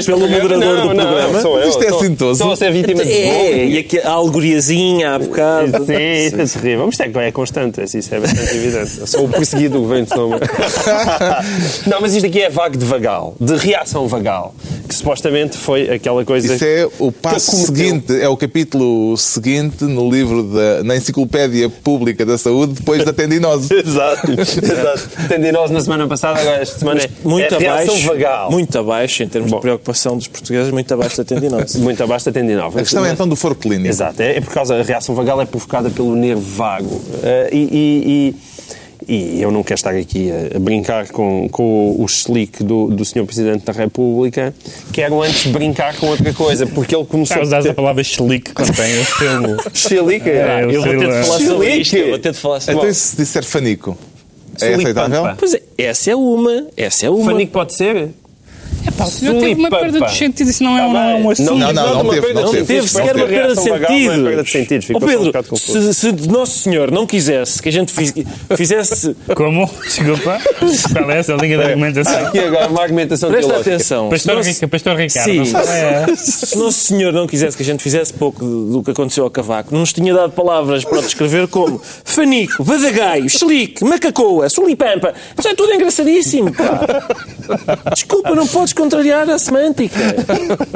[0.05, 1.46] Pelo moderador do programa?
[1.69, 2.33] Isto é assintoso.
[2.33, 5.85] Estão a ser vítima de É, e aqui, a alegoriazinha há bocado.
[5.85, 6.87] Sim, isso é terrível.
[6.87, 9.01] Mas é, é constante, isso é bastante evidente.
[9.01, 10.17] Eu sou o perseguido do governo de.
[11.89, 14.55] Não, mas isto aqui é vago de vagal, de reação vagal,
[14.89, 16.55] que supostamente foi aquela coisa...
[16.55, 22.25] Isso é o passo seguinte, é o capítulo seguinte no livro da, na Enciclopédia Pública
[22.25, 23.73] da Saúde, depois da tendinose.
[23.75, 25.09] exato, exato.
[25.29, 28.51] Tendinose na semana passada, agora esta semana é, muito é abaixo, vagal.
[28.51, 29.57] Muito abaixo, em termos Bom.
[29.57, 31.36] de preocupação dos portugueses, muito abaixo da tendinose.
[31.79, 32.79] muito abaixo da tendinose.
[32.79, 33.89] A questão é então do foro clínico.
[33.89, 36.95] Exato, é, é por causa, a reação vagal é provocada pelo nervo vago.
[36.95, 38.35] Uh, e, e, e
[39.09, 43.05] e eu não quero estar aqui a, a brincar com, com o slick do, do
[43.05, 43.25] Sr.
[43.25, 44.53] Presidente da República,
[44.93, 47.63] quero antes brincar com outra coisa, porque ele começou a...
[47.63, 47.71] ter...
[47.71, 50.07] a palavra slick quando tem o estilo...
[50.07, 50.29] Slick?
[50.29, 52.95] É, eu vou ter de falar sobre isto, eu vou ter de falar sobre Então
[52.95, 53.97] se disser fanico,
[54.61, 55.25] é aceitável?
[55.39, 57.25] Pois é, essa é uma, essa é uma.
[57.25, 58.11] Fanico pode ser?
[58.87, 61.31] É pá, o senhor teve uma perda de sentido, isso não é, tá um, um
[61.31, 61.51] assunto.
[61.51, 62.65] Não, não, não, não teve, não teve.
[62.65, 64.25] Teve sequer uma perda de sentido.
[64.25, 64.97] perda de sentido.
[64.97, 67.93] Ó Pedro, se, se Nosso Senhor não quisesse que a gente
[68.57, 69.17] fizesse...
[69.35, 69.69] Como?
[69.83, 70.41] Desculpa.
[70.93, 72.27] Qual é essa linha de argumentação?
[72.27, 74.09] Aqui agora, uma argumentação Presta atenção.
[74.09, 75.25] Pastor, Ricardo.
[75.25, 75.53] Sim.
[75.57, 76.15] É.
[76.17, 79.73] Se Nosso Senhor não quisesse que a gente fizesse pouco do que aconteceu ao Cavaco,
[79.73, 85.15] não nos tinha dado palavras para descrever como fanico, badagaio, xelique, macacoa, sulipampa.
[85.39, 87.07] Isso é tudo engraçadíssimo, pá.
[87.95, 89.99] Desculpa, não podes contrariar a semântica.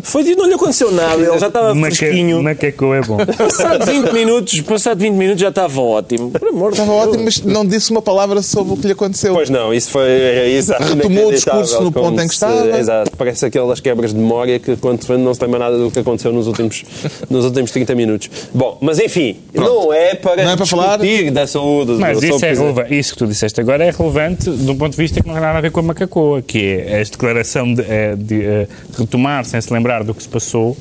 [0.03, 2.43] Foi dito, não lhe aconteceu nada, ele já estava Maca, fresquinho.
[2.43, 3.17] Macacou é bom.
[3.25, 6.31] Passado 20 minutos, passado 20 minutos já estava ótimo.
[6.31, 9.33] Por amor estava ótimo, mas não disse uma palavra sobre o que lhe aconteceu.
[9.33, 10.83] Pois não, isso foi é, exato.
[10.83, 12.79] Retomou o discurso no ponto em que estava.
[12.79, 16.33] exato, parece aquelas quebras de memória que quando não se lembra nada do que aconteceu
[16.33, 16.85] nos últimos,
[17.31, 18.31] nos últimos 30 minutos.
[18.53, 19.71] Bom, mas enfim, Pronto.
[19.71, 20.99] não é para, não é para falar
[21.33, 21.93] da saúde.
[21.93, 24.99] Mas isso, é relevante, isso que tu disseste agora é relevante de um ponto de
[24.99, 27.83] vista que não tem nada a ver com a macacoa, que é a declaração de,
[27.83, 30.77] é, de, de eh, retomar sem se lembrar do que se passou,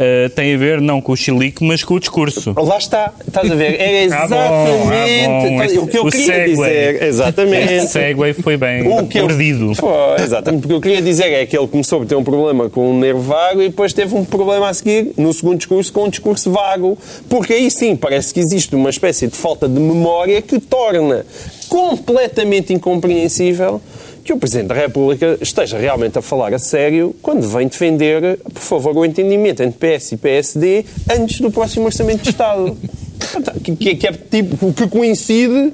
[0.00, 2.54] Uh, tem a ver não com o chilique, mas com o discurso.
[2.56, 3.78] Lá está, estás a ver?
[3.78, 5.82] É exatamente ah, bom, ah, bom.
[5.82, 7.02] o que eu o queria segue, dizer.
[7.02, 7.74] Exatamente.
[7.74, 9.72] O segue foi bem o que perdido.
[9.72, 10.62] Eu, foi, exatamente.
[10.62, 13.20] Porque eu queria dizer é que ele começou a ter um problema com um nervo
[13.20, 16.96] vago e depois teve um problema a seguir, no segundo discurso, com um discurso vago.
[17.28, 21.26] Porque aí sim, parece que existe uma espécie de falta de memória que torna
[21.68, 23.82] completamente incompreensível
[24.24, 28.62] que o Presidente da República esteja realmente a falar a sério quando vem defender, por
[28.62, 32.76] favor, o entendimento entre PS e PSD antes do próximo Orçamento de Estado.
[33.62, 35.72] que, que, é tipo, que coincide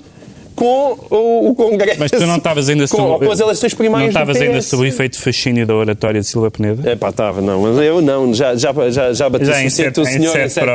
[0.57, 2.01] com o, o Congresso.
[2.01, 4.87] Mas tu não estavas ainda com, com as eleições primárias Não estavas ainda sob o
[4.87, 6.91] efeito fascínio da oratória de Silva Peneda?
[6.91, 10.05] É pá, estava, não, mas eu não, já, já, já, já bati já suficiente o
[10.07, 10.67] senhor em sede.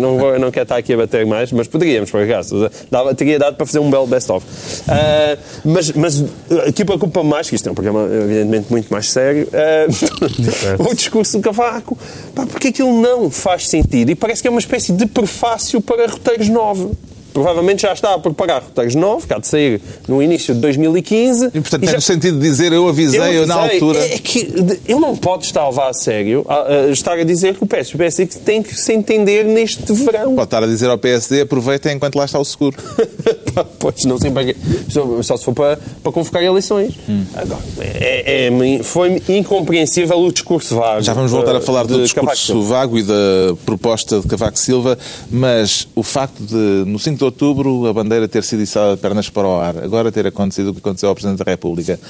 [0.00, 2.70] Não, vou, não quero estar aqui a bater mais, mas poderíamos, por acaso.
[2.90, 4.46] Dava, teria dado para fazer um belo best-of.
[4.46, 6.24] Uh, mas, mas
[6.68, 11.38] aqui preocupa mais, que isto é um programa evidentemente muito mais sério, uh, o discurso
[11.38, 11.96] do Cavaco,
[12.34, 16.06] pá, porque aquilo não faz sentido e parece que é uma espécie de prefácio para
[16.06, 16.92] roteiros novos
[17.32, 21.46] provavelmente já está a preparar roteiros novos, que há de sair no início de 2015.
[21.46, 21.96] E, portanto, e tem já...
[21.96, 23.98] no sentido de dizer eu avisei, eu avisei na altura.
[24.00, 24.40] É que
[24.86, 27.66] ele não pode estar a levar a sério, a, a estar a dizer que o
[27.66, 30.34] PS, o PSD tem que se entender neste verão.
[30.34, 32.76] Pode estar a dizer ao PSD, aproveitem enquanto lá está o seguro.
[33.78, 34.54] pois, não sei para
[34.88, 36.94] Só, só se for para, para convocar eleições.
[37.08, 37.24] Hum.
[37.34, 41.02] Agora, é, é, foi incompreensível o discurso vago.
[41.02, 44.98] Já vamos voltar a falar do discurso vago e da proposta de Cavaco Silva,
[45.30, 49.28] mas o facto de, no 5 de outubro, a bandeira ter sido içada de pernas
[49.28, 52.00] para o ar, agora ter acontecido o que aconteceu ao Presidente da República,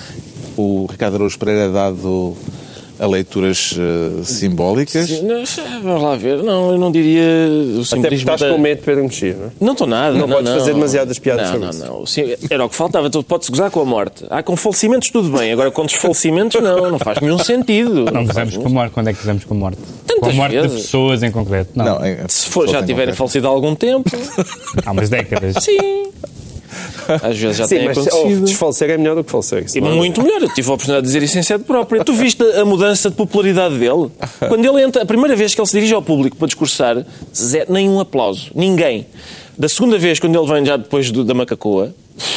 [0.56, 2.36] o Ricardo Araújo Pereira é dado
[3.00, 5.06] a leituras uh, simbólicas?
[5.06, 5.42] Sim, não,
[5.82, 6.42] vamos lá ver.
[6.42, 7.22] Não, eu não diria
[7.78, 8.06] o simbolismo...
[8.06, 8.50] Até estás da...
[8.50, 9.50] com medo de Pedro Mexia, não é?
[9.58, 10.12] Não estou nada.
[10.12, 10.58] Não, não podes não.
[10.58, 11.86] fazer demasiadas piadas não, sobre não, isso.
[11.86, 13.08] Não, Sim, Era o que faltava.
[13.08, 14.26] Tu podes gozar com a morte.
[14.28, 15.50] Ah, com falecimentos tudo bem.
[15.50, 16.90] Agora com desfalecimentos não.
[16.90, 18.04] Não faz nenhum sentido.
[18.12, 18.92] Não gozamos com a morte.
[18.92, 19.78] Quando é que gozamos com a morte?
[20.06, 20.70] Tantas com a morte vezes.
[20.70, 21.70] de pessoas em concreto.
[21.74, 21.84] Não.
[21.84, 24.10] não é, Se for, já tiverem falecido há algum tempo.
[24.84, 25.56] há umas décadas.
[25.64, 26.10] Sim.
[27.22, 28.42] Às vezes já Sim, tem mas, acontecido.
[28.42, 29.64] Oh, desfalecer é melhor do que falecer.
[29.74, 30.42] E muito melhor.
[30.42, 32.04] Eu tive a oportunidade de dizer isso em sede própria.
[32.04, 34.10] Tu viste a mudança de popularidade dele?
[34.48, 37.04] Quando ele entra, a primeira vez que ele se dirige ao público para discursar,
[37.34, 38.50] zero, nenhum aplauso.
[38.54, 39.06] Ninguém.
[39.58, 41.94] Da segunda vez, quando ele vem já depois do, da Macacoa,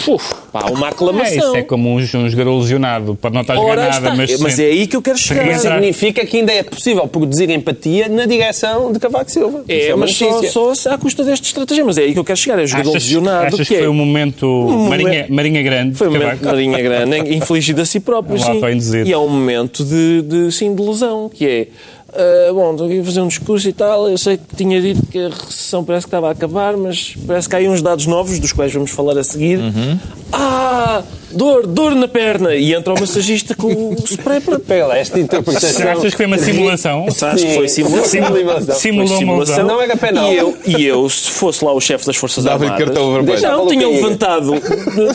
[0.08, 1.34] Uf, pá, uma aclamação.
[1.34, 4.39] É, isso é como um, um jogador lesionado, pode não estar a nada, mas...
[4.39, 5.58] Mas é aí que eu quero chegar.
[5.60, 9.63] Significa que ainda é possível produzir empatia na direção de Cavaco Silva.
[9.67, 11.84] É, é mas só, só à custa deste estratégia.
[11.84, 13.47] Mas é aí que eu quero chegar, é jogador achas, lesionado.
[13.47, 15.95] Achas que, que foi um momento um Marinha, Marinha Grande?
[15.95, 18.62] Foi um momento Marinha Grande, infligido a si próprio, sim.
[19.06, 21.67] E é um momento de, de, sim, de lesão, que é
[22.13, 24.08] Uh, bom, estou aqui a fazer um discurso e tal.
[24.08, 27.49] Eu sei que tinha dito que a recessão parece que estava a acabar, mas parece
[27.49, 29.58] que há aí uns dados novos, dos quais vamos falar a seguir.
[29.60, 29.97] Uhum.
[30.32, 31.04] Ah!
[31.32, 32.54] Dor, dor na perna!
[32.54, 34.60] E entra o massagista com o spray para...
[34.60, 35.89] Pela, esta interpretação...
[35.89, 37.06] Achas que foi uma simulação?
[37.08, 38.06] Acho que foi simulação.
[38.06, 38.76] simulação.
[38.76, 39.65] Simulou simulação.
[39.65, 40.32] Não era penal.
[40.32, 42.86] E eu, e eu, se fosse lá o chefe das Forças Dava Armadas...
[42.86, 43.41] cartão vermelho.
[43.41, 44.54] Não, tinha levantado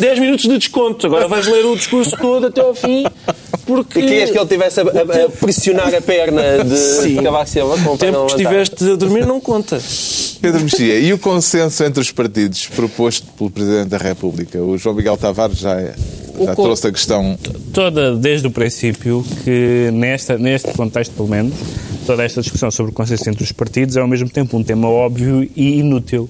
[0.01, 1.07] 10 minutos de desconto.
[1.07, 3.05] Agora vais ler o discurso todo até ao fim.
[3.65, 3.99] Porque...
[3.99, 7.23] E querias que ele tivesse a, a, a pressionar a perna de Sim.
[7.23, 7.91] Cavaco Silva?
[7.91, 9.81] O tempo que estiveste a dormir não conta.
[10.41, 14.63] Pedro Mexia, e o consenso entre os partidos proposto pelo Presidente da República?
[14.63, 17.37] O João Miguel Tavares já, já trouxe a questão...
[17.73, 21.55] Toda, desde o princípio, que nesta, neste contexto, pelo menos,
[22.07, 24.89] toda esta discussão sobre o consenso entre os partidos é ao mesmo tempo um tema
[24.89, 26.29] óbvio e inútil.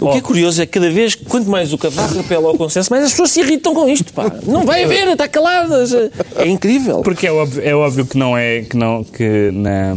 [0.00, 2.90] O que é curioso é que cada vez, quanto mais o Cavaco apela ao consenso,
[2.90, 4.12] mais as pessoas se irritam com isto.
[4.12, 4.32] Pá.
[4.44, 5.92] Não vai haver, está caladas.
[5.94, 7.02] É incrível.
[7.02, 9.94] Porque é óbvio, é óbvio que não é que, não, que na,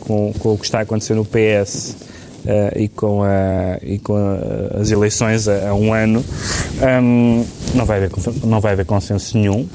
[0.00, 1.96] com, com o que está a acontecer no PS
[2.44, 6.24] uh, e com, a, e com a, as eleições a, a um ano,
[7.02, 7.44] um,
[7.74, 8.10] não, vai haver,
[8.44, 9.66] não vai haver consenso nenhum.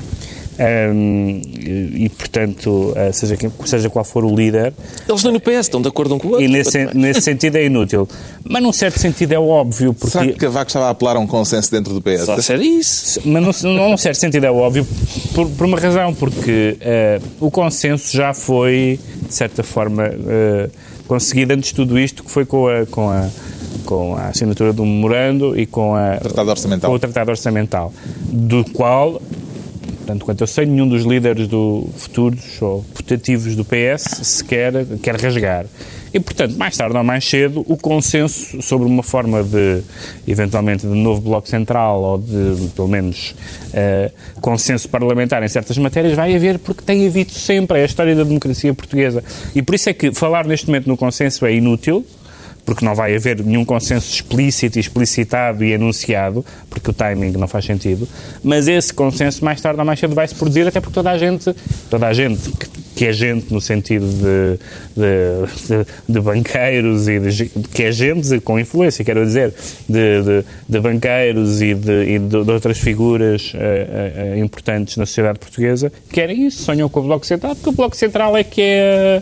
[0.62, 4.74] Um, e, portanto, uh, seja, quem, seja qual for o líder.
[5.10, 6.46] Eles não no PS, estão de acordo um com o outro.
[6.46, 8.08] E nesse, nesse sentido é inútil.
[8.44, 9.94] Mas num certo sentido é óbvio.
[9.94, 10.12] Porque...
[10.12, 12.26] Será que Cavaco estava a apelar a um consenso dentro do PS?
[12.26, 13.22] Só ser isso.
[13.26, 14.86] Mas num, num certo sentido é óbvio
[15.34, 20.10] por, por uma razão, porque uh, o consenso já foi, de certa forma.
[20.10, 23.30] Uh, conseguido antes de tudo isto, que foi com a, com a,
[23.84, 26.90] com a assinatura do memorando e com, a, tratado orçamental.
[26.90, 27.94] com o Tratado Orçamental,
[28.32, 29.22] do qual,
[30.12, 35.16] tanto quanto eu sei, nenhum dos líderes do futuros ou putativos do PS sequer quer
[35.16, 35.66] rasgar.
[36.14, 39.82] E, portanto, mais tarde ou mais cedo, o consenso sobre uma forma de,
[40.28, 43.34] eventualmente, de novo Bloco Central ou de, pelo menos,
[43.70, 47.80] uh, consenso parlamentar em certas matérias vai haver, porque tem havido sempre.
[47.80, 49.24] É a história da democracia portuguesa.
[49.56, 52.06] E por isso é que falar neste momento no consenso é inútil,
[52.72, 57.66] porque não vai haver nenhum consenso explícito, explicitado e anunciado, porque o timing não faz
[57.66, 58.08] sentido,
[58.42, 61.18] mas esse consenso mais tarde ou mais cedo vai se produzir, até porque toda a
[61.18, 61.54] gente,
[61.90, 64.58] toda a gente que, que é gente no sentido de,
[64.96, 69.54] de, de, de banqueiros e de, que é gente com influência, quero dizer,
[69.90, 76.64] de, banqueiros e de, e outras figuras uh, uh, importantes na sociedade portuguesa, querem isso,
[76.64, 79.22] sonham com o Bloco Central, porque o Bloco Central é que é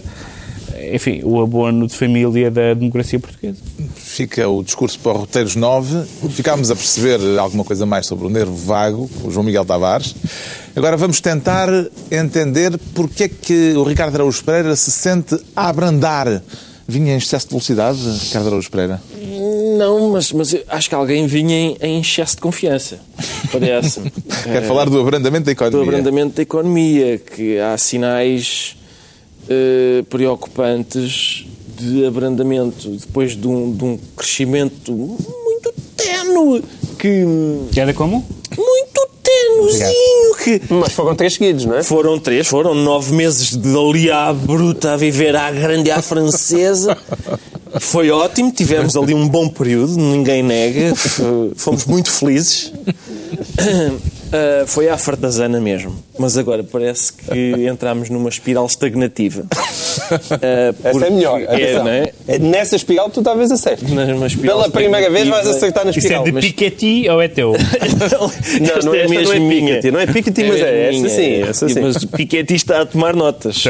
[0.93, 3.57] enfim, o abono de família da democracia portuguesa.
[3.95, 6.05] Fica o discurso para roteiros 9.
[6.29, 10.15] Ficámos a perceber alguma coisa mais sobre o nervo vago, o João Miguel Tavares.
[10.75, 11.69] Agora vamos tentar
[12.11, 16.41] entender porque é que o Ricardo Araújo Pereira se sente a abrandar.
[16.87, 18.99] Vinha em excesso de velocidade, Ricardo Araújo Pereira?
[19.77, 22.99] Não, mas, mas acho que alguém vinha em, em excesso de confiança.
[23.51, 24.11] Parece-me.
[24.43, 25.77] Quer falar do abrandamento da economia.
[25.77, 28.75] Do abrandamento da economia, que há sinais
[29.49, 31.45] uh, preocupantes
[31.77, 36.63] de abrandamento depois de um, de um crescimento muito tenue.
[36.97, 37.25] Que,
[37.71, 38.25] que era como?
[38.57, 40.35] Muito tenuzinho.
[40.43, 40.61] Que...
[40.69, 41.83] Mas foram três seguidos, não é?
[41.83, 46.97] Foram três, foram nove meses de ali à bruta a viver à grande à francesa.
[47.79, 50.93] Foi ótimo, tivemos ali um bom período, ninguém nega,
[51.55, 52.73] fomos muito felizes.
[54.29, 55.95] Uh, foi à fartazana mesmo.
[56.19, 59.41] Mas agora parece que entramos numa espiral estagnativa.
[59.41, 61.41] Uh, Essa é melhor.
[61.41, 62.39] É, é?
[62.39, 63.89] Nessa espiral tu talvez acertes.
[64.39, 66.21] Pela primeira vez vais acertar na espiral.
[66.21, 66.45] Isso é de mas...
[66.45, 67.53] Piketty ou é teu?
[68.61, 69.91] não, não é, é mesmo não é Piketty.
[69.91, 71.41] Não é Piketty, mas é, é essa sim.
[71.41, 71.79] Essa sim.
[71.79, 73.65] Mas Piketty está a tomar notas.
[73.65, 73.69] uh,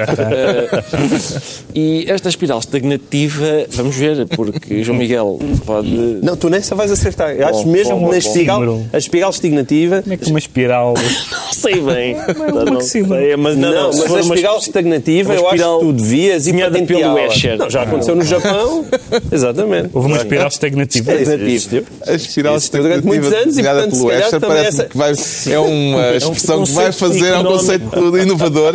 [1.73, 5.89] e esta espiral estagnativa, vamos ver, porque João Miguel pode...
[6.21, 7.31] Não, tu nessa vais acertar.
[7.31, 10.01] Eu acho mesmo bom, na espiral, a espiral estagnativa...
[10.01, 10.93] Como é que uma espiral.
[11.31, 12.15] não sei bem.
[12.53, 13.03] Não, não, sei,
[13.37, 16.85] mas não, não, mas a espiral uma, estagnativa eu acho que tu devias ir para
[16.85, 17.57] pelo Escher.
[17.57, 18.85] Não, já aconteceu no Japão.
[19.31, 19.89] Exatamente.
[19.93, 21.13] Houve uma espiral estagnativa.
[21.13, 21.85] Estagnativa.
[22.07, 25.13] A espiral estagnativa durante muitos anos e portanto pelo Escher parece que vai,
[25.49, 28.73] é uma expressão que vai fazer, é um conceito inovador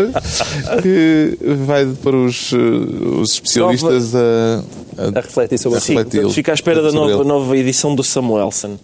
[0.82, 4.62] que vai para os, os especialistas a
[4.96, 8.78] a, a refletir sobre Sim, refletir Fica à espera da nova, nova edição do Samuelson.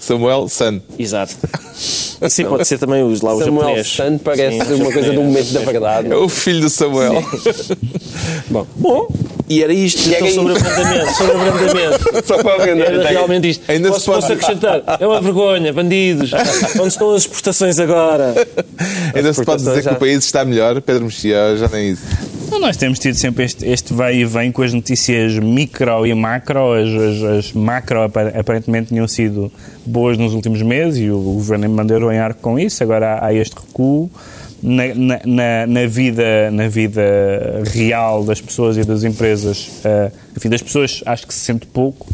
[0.00, 0.80] Samuel Sun.
[0.98, 1.34] Exato.
[2.28, 5.52] Sim, pode ser também os lá os Samuel Sun parece Sim, uma coisa do momento
[5.52, 6.10] da verdade.
[6.10, 7.22] É o filho do Samuel.
[8.48, 8.66] Bom.
[8.76, 9.08] Bom.
[9.48, 11.14] E era isto, e então, sobre abrandamento.
[11.14, 11.98] Sobre abrandamento.
[12.26, 13.70] Só para Era realmente isto.
[13.70, 14.20] Ainda posso, se pode...
[14.20, 14.82] posso acrescentar.
[14.98, 16.32] É uma vergonha, bandidos.
[16.80, 18.34] Onde estão as exportações agora?
[19.14, 19.90] Ainda se pode dizer já...
[19.90, 22.02] que o país está melhor, Pedro Mexia, já nem isso.
[22.50, 26.14] Não, nós temos tido sempre este, este vai e vem com as notícias micro e
[26.14, 26.72] macro.
[26.72, 29.50] As, as, as, macro aparentemente tinham sido
[29.84, 32.82] boas nos últimos meses e o, o governo mandou em arco com isso.
[32.82, 34.10] Agora há, há este recuo.
[34.62, 34.84] Na,
[35.24, 37.02] na, na, vida, na vida
[37.72, 42.06] real das pessoas e das empresas, uh, enfim, das pessoas acho que se sente pouco,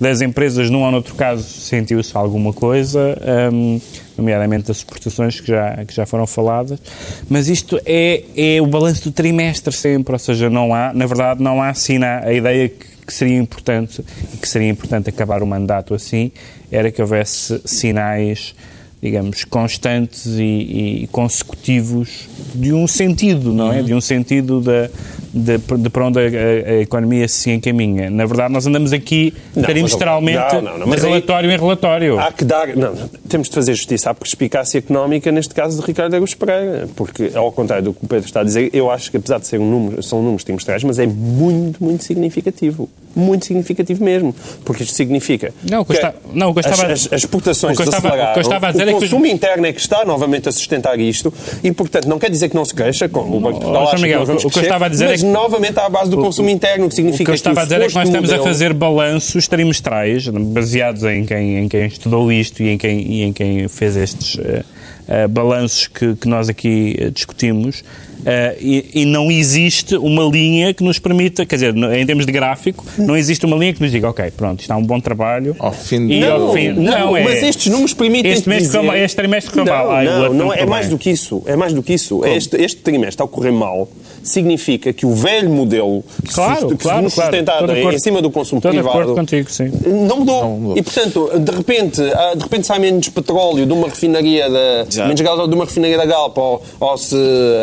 [0.00, 3.18] das empresas, num ou noutro caso, sentiu-se alguma coisa.
[3.52, 3.80] Um, ehm,
[4.18, 6.80] nomeadamente das exportações que já, que já foram faladas,
[7.28, 11.40] mas isto é, é o balanço do trimestre sempre, ou seja, não há, na verdade,
[11.42, 14.04] não há assim a ideia que, que seria importante,
[14.42, 16.32] que seria importante acabar o mandato assim,
[16.70, 18.54] era que houvesse sinais
[19.00, 23.78] digamos, constantes e, e, consecutivos de um sentido, não é?
[23.78, 23.84] Uhum.
[23.84, 24.90] De um sentido de,
[25.32, 28.10] de, de para onde a, a, economia se encaminha.
[28.10, 32.18] Na verdade, nós andamos aqui não, trimestralmente não, não, de relatório aí, em relatório.
[32.18, 32.76] Há que dar...
[32.76, 32.94] Não,
[33.28, 37.52] temos de fazer justiça à perspicácia económica, neste caso de Ricardo Agus Pereira, porque, ao
[37.52, 39.70] contrário do que o Pedro está a dizer, eu acho que, apesar de ser um
[39.70, 45.52] número, são números trimestrais, mas é muito, muito significativo muito significativo mesmo, porque isto significa
[45.68, 48.68] não, que, está, não, que estava, as, as, exportações o que estava, o que estava
[48.68, 49.34] a dizer o consumo é que...
[49.34, 52.64] interno é que está novamente a sustentar isto e, portanto, não quer dizer que não
[52.64, 54.86] se cresça, como o Banco de Portugal acha Miguel, que nós o que eu estava
[54.86, 57.30] a dizer mas é que, novamente à base do consumo interno, que significa o que
[57.30, 58.44] eu estava a dizer é que nós estamos modelo...
[58.44, 63.22] a fazer balanços trimestrais baseados em quem, em quem estudou isto e em quem, e
[63.22, 67.82] em quem fez estes uh, uh, balanços que, que nós aqui uh, discutimos
[68.18, 72.32] Uh, e, e, não existe uma linha que nos permita, quer dizer, em termos de
[72.32, 75.54] gráfico, não existe uma linha que nos diga, ok, pronto, está um bom trabalho.
[75.58, 76.20] Ao fim de...
[76.20, 78.94] não, fim, não, não é, mas estes números permitem este, mês dizer...
[78.96, 80.04] este trimestre correu mal.
[80.04, 81.42] Não, não, não é mais do que isso.
[81.46, 82.24] É mais do que isso.
[82.24, 83.88] Este, este trimestre, ao correr mal,
[84.22, 87.92] significa que o velho modelo claro, que, claro, nos sustentado claro.
[87.92, 89.70] em cima do consumo privado contigo, sim.
[89.86, 90.42] Não, mudou.
[90.42, 90.78] não mudou.
[90.78, 95.48] E, portanto, de repente, de repente sai menos petróleo de uma refinaria da, menos gás
[95.48, 97.16] de uma refinaria da Galp ou, ou se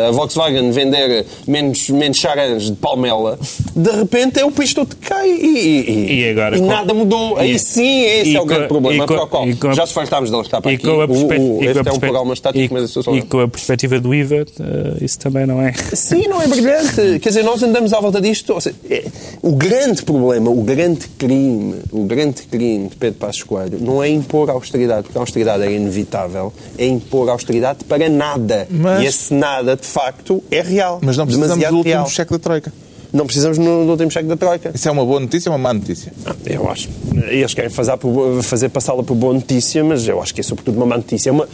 [0.08, 3.38] a Volkswagen vender menos, menos charans de palmela,
[3.74, 6.94] de repente é o país todo que cai e, e, e, agora, e com, nada
[6.94, 7.36] mudou.
[7.36, 10.60] Aí sim, esse é o grande problema para o qual já se fartámos de estar
[10.60, 10.86] para aqui.
[10.86, 15.04] O, o, este é um programa estático, mas E com a perspectiva do IVA, uh,
[15.04, 15.72] isso também não é...
[15.94, 17.18] Sim, não é brilhante.
[17.20, 18.60] Quer dizer, nós andamos à volta disto.
[18.60, 19.04] Seja, é,
[19.42, 24.08] o grande problema, o grande crime, o grande crime de Pedro Passos Coelho não é
[24.08, 28.66] impor austeridade, porque a austeridade é inevitável, é impor austeridade para nada.
[28.70, 29.02] Mas...
[29.02, 31.00] E esse nada, de facto, é real.
[31.02, 32.08] Mas não precisamos do último real.
[32.08, 32.72] cheque da Troika.
[33.16, 34.72] Não precisamos no, do último cheque da Troika.
[34.74, 36.12] Isso é uma boa notícia ou uma má notícia?
[36.44, 36.88] Eu acho.
[37.28, 37.98] Eles querem fazer,
[38.42, 41.30] fazer passá-la por boa notícia, mas eu acho que é sobretudo uma má notícia.
[41.30, 41.48] É uma,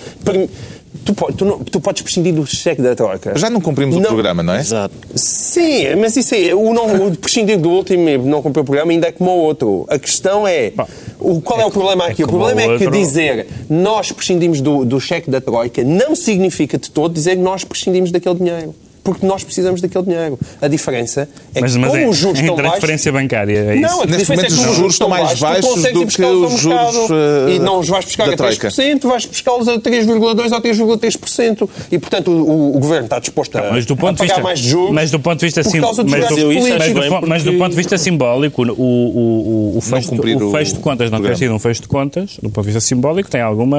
[1.05, 3.37] Tu, tu, não, tu, podes prescindir do cheque da troca.
[3.37, 4.61] Já não cumprimos não, o programa, não é?
[4.61, 4.94] Exato.
[5.14, 6.55] Sim, mas isso é.
[6.55, 9.38] O, não, o prescindir do último e não cumprir o programa ainda é como o
[9.38, 9.87] outro.
[9.88, 10.70] A questão é.
[11.18, 12.22] O, qual é, é o problema aqui?
[12.22, 16.77] É o problema é que dizer nós prescindimos do, do cheque da troika não significa
[16.77, 18.75] de todo dizer que nós prescindimos daquele dinheiro.
[19.03, 20.38] Porque nós precisamos daquele dinheiro.
[20.61, 23.29] A diferença é mas, que mas como é, os juros é estão a transferência baixos...
[23.29, 23.83] bancária, é isso?
[23.83, 27.49] Não, a diferença é que os juros estão mais baixos do que os juros uh,
[27.49, 31.69] E não os vais buscar a 3%, vais buscá-los a 3,2% ou 3,3%.
[31.91, 34.59] E, portanto, o, o, Governo está disposto a, mas do ponto a pagar vista, mais
[34.59, 36.79] juros mas do ponto de vista por causa dos mas, gastos do, políticos.
[36.79, 37.27] mas, do, porque...
[37.27, 41.11] mas do ponto de vista simbólico, o, o, o, fecho, o o fecho de contas
[41.11, 43.79] não ter sido um fecho de contas, do ponto de vista simbólico, tem alguma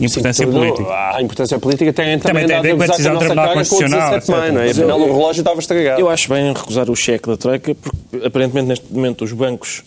[0.00, 0.88] importância Sim, política.
[1.14, 4.20] A importância política tem também, também tem, tem com a decisão do Tribunal Constitucional.
[4.40, 4.70] Maio, não é?
[4.70, 6.00] Afinal, o relógio estava estragado.
[6.00, 9.82] Eu acho bem recusar o cheque da Troika, porque aparentemente neste momento os bancos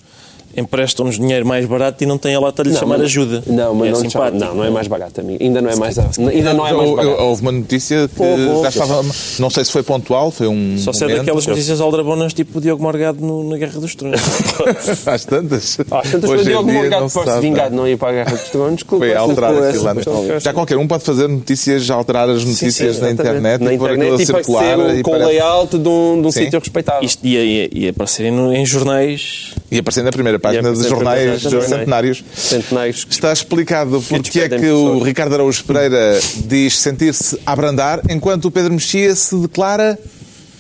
[0.56, 3.44] emprestam-nos dinheiro mais barato e não têm a lata de lhe chamar mas, ajuda.
[3.48, 4.38] Não, mas é não, simpático.
[4.38, 5.44] não, não é mais barato, amigo.
[5.44, 7.22] Ainda não é mais, ainda não é mais barato.
[7.24, 9.04] Houve uma notícia que já estava,
[9.40, 12.58] não sei se foi pontual, foi um Só se é momento, daquelas notícias aldrabonas tipo
[12.58, 14.22] o Diogo Morgado no- na Guerra dos Tronos.
[15.08, 15.78] Às tantas.
[15.92, 17.42] Às tantas foi em Diogo Morgado não se para se sabe.
[17.42, 18.76] vingar de não ir para a Guerra dos Tronos.
[18.76, 20.44] desculpa, Foi alterar aquilo antes.
[20.44, 23.92] Já qualquer um pode fazer notícias, alterar as notícias sim, na internet na e pôr
[23.92, 24.96] aquilo a e circular.
[24.96, 27.04] e com o layout de um, sítio respeitável.
[27.04, 29.54] Isto ia, ia, ia aparecer em, em jornais.
[29.74, 32.24] E aparecendo na primeira página dos jornais centenários.
[32.36, 33.08] Centenários.
[33.10, 35.00] Está explicado porque é que o.
[35.00, 39.98] Ricardo Araújo Pereira diz sentir-se a abrandar, enquanto o Pedro Mexia se declara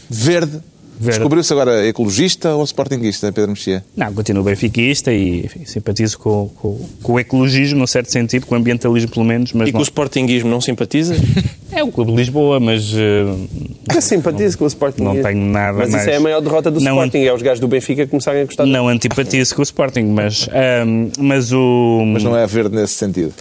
[0.09, 0.59] verde.
[0.99, 3.83] Descobriu-se agora ecologista ou sportinguista, Pedro Mexia?
[3.95, 8.55] Não, continuo benfiquista e enfim, simpatizo com, com, com o ecologismo, num certo sentido, com
[8.55, 11.15] o ambientalismo pelo menos, mas E com não, o Sportinguismo não simpatiza?
[11.71, 15.01] é o Clube de Lisboa, mas eh, Eu simpatizo com o Sporting.
[15.03, 17.17] não tenho nada Mas mais- isso é a maior derrota do Não Sporting.
[17.25, 21.09] É os gajos do Benfica começarem a gostar não antipatizo com o Sporting, mas, ahm,
[21.19, 22.03] mas o...
[22.05, 23.33] Mas não é verde nesse sentido.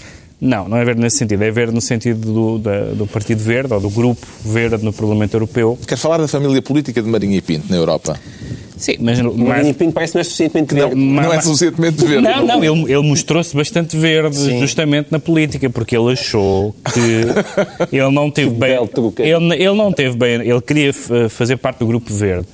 [0.45, 1.40] Não, não é verde nesse sentido.
[1.43, 5.34] É verde no sentido do, da- do Partido Verde, ou do Grupo Verde no Parlamento
[5.34, 5.78] Europeu.
[5.86, 8.18] Quero falar da família política de Marinho e Pinto na Europa.
[8.76, 9.20] Sim, mas...
[9.20, 10.95] Marinho Pinto parece que não é suficientemente verde.
[10.97, 12.22] mas- Não é suficientemente verde.
[12.24, 17.01] Não, não, ele, ele mostrou-se bastante verde justamente na política, porque ele achou que
[17.97, 18.70] ele não teve bem.
[19.22, 20.40] Ele, ele não teve bem.
[20.40, 22.49] Ele queria f- fazer parte do grupo verde.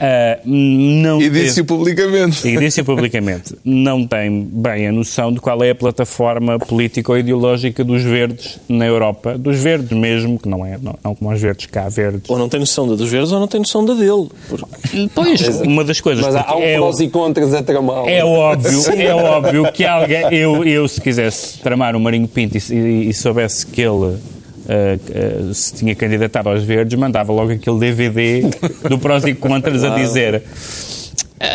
[0.00, 2.48] Ah, não E teve- disse-o publicamente.
[2.48, 7.18] e disse publicamente, não tem bem a noção de qual é a plataforma política ou
[7.18, 11.40] ideológica dos verdes na Europa, dos verdes mesmo, que não é não, não como os
[11.40, 12.28] verdes cá, verdes.
[12.28, 14.28] ou não tem noção da dos verdes ou não tem noção da dele.
[14.48, 14.64] Porque
[15.14, 16.24] Pois, uma das coisas.
[16.24, 18.08] Mas há um é o- prós e contras a tramar.
[18.08, 22.74] é óbvio, é óbvio que alguém, eu, eu se quisesse tramar o Marinho Pinto e,
[22.74, 24.16] e- e soubesse que ele
[24.68, 24.98] ah,
[25.50, 28.42] ah, se tinha candidatado aos verdes, mandava logo aquele DVD
[28.88, 30.42] do prós e contras a dizer.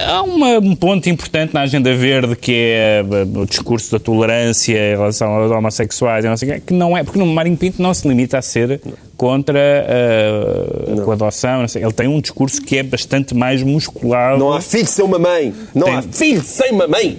[0.07, 3.03] Há uma- um ponto importante na agenda verde que é
[3.35, 6.95] o discurso da tolerância em relação aos homossexuais, e não sei o quê, que não
[6.95, 8.79] é, porque no Marinho Pinto não se limita a ser
[9.17, 11.83] contra ah, a adoção, não sei.
[11.83, 14.37] ele tem um discurso que é bastante mais musculado.
[14.37, 15.53] Não há filho sem uma mãe.
[15.73, 17.17] Não Tem- há filho sem uma mãe.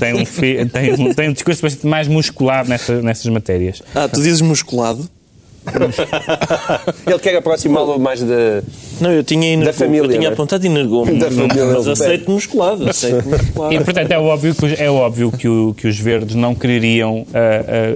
[0.00, 3.80] tem um, fi- tem, um, tem um discurso bastante mais musculado nessa, nessas matérias.
[3.94, 5.08] Ah, tu dizes musculado?
[7.06, 8.62] Ele quer aproximá-lo mais da...
[9.00, 10.32] Não, eu tinha, energo- Da família, eu tinha é?
[10.32, 11.12] apontado energome.
[11.18, 12.88] Da família, Mas aceito musculado.
[12.88, 13.74] Aceito musculado.
[13.74, 17.26] E, portanto, é óbvio que, os- é óbvio que, o- que os verdes não quereriam
[17.32, 17.38] ah,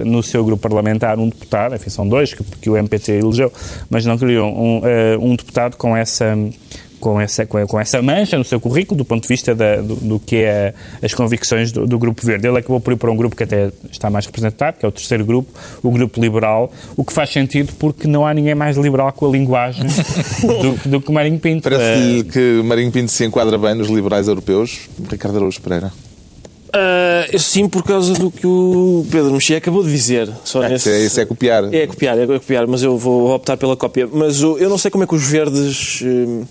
[0.01, 3.51] ah, no seu grupo parlamentar um deputado, enfim, são dois que, que o MPT elegeu,
[3.89, 6.37] mas não queriam um, ah, um deputado com essa.
[7.03, 10.19] Com essa, com essa mancha no seu currículo, do ponto de vista da- do, do
[10.19, 12.47] que é as convicções do, do Grupo Verde.
[12.47, 14.91] Ele acabou por ir para um grupo que até está mais representado, que é o
[14.91, 15.51] terceiro grupo,
[15.83, 19.29] o Grupo Liberal, o que faz sentido porque não há ninguém mais liberal com a
[19.29, 19.83] linguagem
[20.85, 21.63] do, do que o Marinho Pinto.
[21.69, 24.87] Parece-lhe que Marinho Pinto se enquadra bem nos liberais europeus.
[25.11, 25.91] Ricardo Araújo Pereira.
[26.71, 30.29] Ah, sim, por causa do que o Pedro Mexia acabou de dizer.
[30.43, 31.71] Só Isso é, isso é copiar.
[31.73, 34.07] É copiar, é copiar, mas eu vou optar pela cópia.
[34.11, 36.43] Mas o- eu não sei como é que os verdes, hum,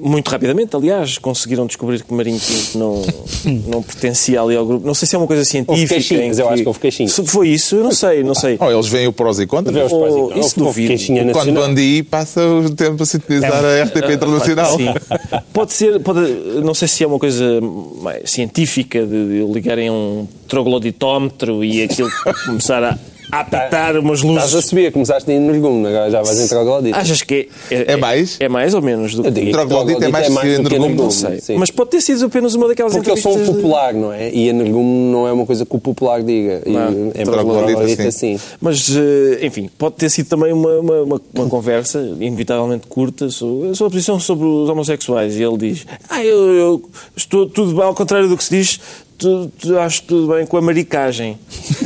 [0.00, 3.02] muito rapidamente, aliás, conseguiram descobrir que Marinho Pinto não,
[3.72, 4.86] não pertencia ali ao grupo.
[4.86, 5.94] Não sei se é uma coisa científica.
[5.94, 7.12] queixinhas, em eu acho que houve queixinhas.
[7.12, 7.76] Se Foi isso?
[7.76, 8.56] Eu não sei, não sei.
[8.60, 9.74] Oh, eles veem o prós e contras.
[9.74, 10.46] Vê os pais e Oh, contras.
[10.46, 11.32] isso Houve duvido.
[11.32, 11.52] Quando.
[11.54, 14.76] Bandi passa o tempo a sintonizar a RTP Internacional.
[14.76, 14.86] Sim.
[15.52, 16.20] Pode ser, pode,
[16.62, 17.60] não sei se é uma coisa
[18.00, 22.08] mais científica de, de ligarem a um trogloditómetro e aquilo
[22.46, 22.96] começar a
[23.30, 24.64] apitar umas Estás a luzes.
[24.66, 28.36] subir, começaste em energume, agora já vais entrar agora Achas que é, É mais?
[28.40, 29.30] É mais ou menos do que.
[29.30, 31.40] diria que Troglodite é mais que do que energume, Não sei.
[31.40, 31.56] sim.
[31.56, 34.12] Mas pode ter sido apenas uma daquelas Porque eu sou um entrevistas de- popular, não
[34.12, 34.30] é?
[34.30, 36.62] E energume não é uma coisa que o popular diga.
[36.66, 36.80] E Não.
[36.80, 38.34] é mais Troglodite, troglodite sim.
[38.34, 38.40] assim.
[38.60, 43.70] Mas, eh, enfim, pode ter sido também uma, uma, uma- uma conversa, inevitavelmente curta, sobre
[43.70, 45.36] a sua posição sobre os homossexuais.
[45.36, 46.82] E ele diz: Ah, eu, eu
[47.16, 48.80] estou tudo bem, ao contrário do que se diz,
[49.20, 51.38] tu, tu acho tudo bem com a maricagem.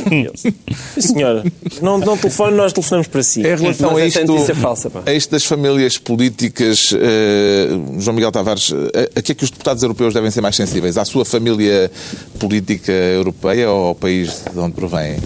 [0.09, 0.53] E ele, "Sim,
[0.99, 1.43] Senhora,
[1.81, 3.41] não, não telefone, nós telefonamos para si.
[3.41, 5.03] Em relação Mas a isto, notícia é falsa, pá.
[5.05, 7.67] a isto das famílias políticas, eh,
[7.99, 10.97] João Miguel Tavares, eh, a que é que os deputados europeus devem ser mais sensíveis?
[10.97, 11.91] À sua família
[12.39, 15.17] política europeia ou ao país de onde provém?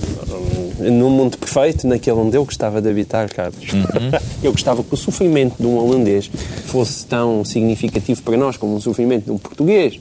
[0.79, 4.19] Num mundo perfeito, naquele onde eu gostava de habitar, Carlos, uhum.
[4.41, 6.29] eu gostava que o sofrimento de um holandês
[6.65, 9.99] fosse tão significativo para nós como o sofrimento de um português.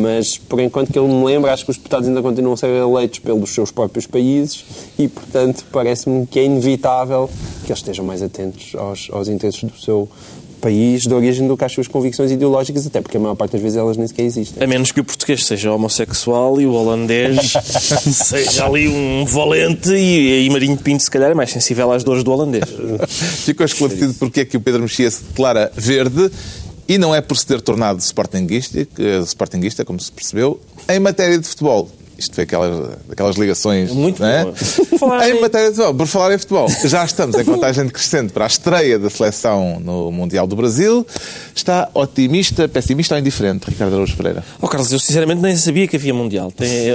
[0.00, 2.68] Mas, por enquanto que eu me lembro, acho que os deputados ainda continuam a ser
[2.68, 4.64] eleitos pelos seus próprios países
[4.98, 7.28] e, portanto, parece-me que é inevitável
[7.64, 10.08] que eles estejam mais atentos aos, aos interesses do seu
[10.64, 13.60] país de origem do que às suas convicções ideológicas, até porque a maior parte das
[13.60, 14.62] vezes elas nem sequer existem.
[14.62, 17.52] A menos que o português seja homossexual e o holandês
[18.10, 22.24] seja ali um valente e, aí Marinho Pinto, se calhar, é mais sensível às dores
[22.24, 22.64] do holandês.
[23.44, 26.30] Ficou esclarecido porque é que o Pedro Mexia se declara verde
[26.88, 28.86] e não é por se ter tornado sportinguista,
[29.26, 30.58] sportinguista, como se percebeu,
[30.88, 31.90] em matéria de futebol.
[32.16, 33.90] Isto foi aquelas, aquelas ligações.
[33.90, 34.44] Muito é?
[35.28, 38.46] Em matéria de futebol, por falar em futebol, já estamos em contagem decrescente para a
[38.46, 41.06] estreia da seleção no Mundial do Brasil.
[41.54, 44.44] Está otimista, pessimista ou indiferente, Ricardo Araújo Pereira?
[44.60, 46.52] Oh, Carlos, eu sinceramente nem sabia que havia Mundial.
[46.52, 46.68] Tem...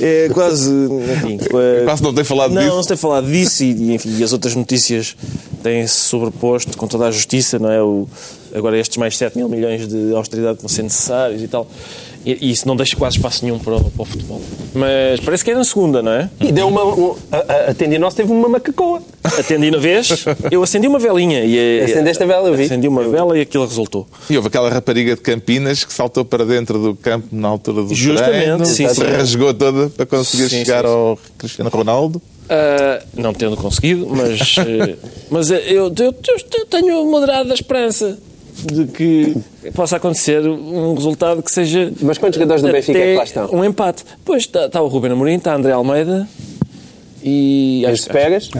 [0.00, 0.70] é quase.
[0.70, 1.38] Enfim,
[1.84, 2.68] quase não tem falado não, disso.
[2.70, 5.16] Não, não se tem falado disso e, enfim, e as outras notícias
[5.62, 7.82] têm-se sobreposto com toda a justiça, não é?
[7.82, 8.08] O,
[8.54, 11.66] agora estes mais 7 mil milhões de austeridade vão ser necessários e tal.
[12.24, 14.40] E isso não deixa quase espaço nenhum para o, para o, futebol.
[14.74, 16.28] Mas parece que é na segunda, não é?
[16.40, 16.84] E deu uma.
[16.84, 19.02] Um, a, a teve uma macacoa.
[19.24, 20.24] A Tendina, vez?
[20.50, 21.44] Eu acendi uma velinha.
[21.44, 22.64] E, Acendeste a vela, eu vi.
[22.64, 24.06] Acendi uma vela e aquilo resultou.
[24.28, 27.94] E houve aquela rapariga de Campinas que saltou para dentro do campo na altura do
[27.94, 32.20] Justamente, treino, sim, se rasgou toda para conseguir sim, chegar sim, ao Cristiano Ronaldo.
[32.48, 34.98] Uh, não tendo conseguido, mas, uh,
[35.30, 36.14] mas eu, eu, eu,
[36.54, 38.18] eu tenho moderada esperança
[38.64, 39.36] de que
[39.74, 41.92] possa acontecer um resultado que seja.
[42.00, 43.50] Mas quantos jogadores do Benfica é que lá estão?
[43.52, 44.04] Um empate.
[44.24, 46.28] Pois está, está o Ruben Amorim, está André Almeida
[47.22, 47.84] e.
[47.86, 48.50] As Pegas?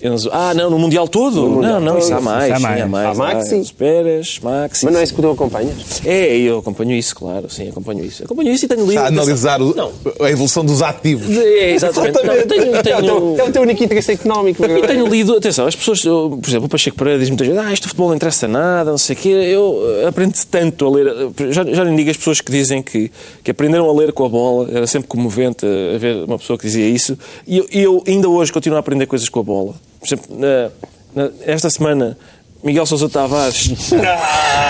[0.00, 0.08] É.
[0.30, 1.42] Ah, não, no Mundial todo?
[1.42, 2.52] No mundial não, não, isso há mais.
[2.52, 2.82] Há mais.
[2.82, 3.06] Há mais.
[3.08, 3.60] Há Maxi.
[3.60, 4.84] Esperas, Maxi.
[4.84, 6.02] Mas não é isso que tu acompanhas?
[6.04, 7.48] É, eu acompanho isso, claro.
[7.50, 8.24] Sim, acompanho isso.
[8.24, 8.92] Acompanho isso e tenho lido.
[8.92, 9.74] Está a analisar o,
[10.20, 11.36] a evolução dos ativos.
[11.36, 12.14] É, exatamente.
[12.14, 12.46] Não, tenho,
[12.82, 13.36] tenho...
[13.38, 14.64] É, o teu, único interesse económico.
[14.64, 17.72] E tenho lido, atenção, as pessoas, por exemplo, o Pacheco Pereira diz muitas vezes, ah,
[17.72, 19.28] isto futebol não interessa nada, não sei o quê.
[19.28, 21.30] Eu aprendo tanto a ler.
[21.50, 23.10] Já, já nem digo as pessoas que dizem que,
[23.42, 24.68] que aprenderam a ler com a bola.
[24.70, 27.18] Era sempre comovente a ver uma pessoa que dizia isso.
[27.46, 29.74] E eu, eu ainda hoje continuo a aprender coisas com a bola.
[30.06, 30.70] Por exemplo, na,
[31.14, 32.16] na, esta semana,
[32.62, 33.92] Miguel Sousa Tavares.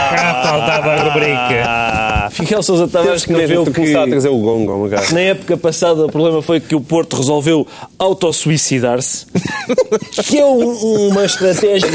[0.09, 1.64] Ah, faltava a rubrica.
[1.66, 3.72] Ah, Miguel Sousa Tavares escreveu que.
[3.72, 7.66] Começar a trazer o gongo, Na época passada, o problema foi que o Porto resolveu
[7.99, 9.26] autossuicidar-se,
[10.24, 11.89] que é um, uma estratégia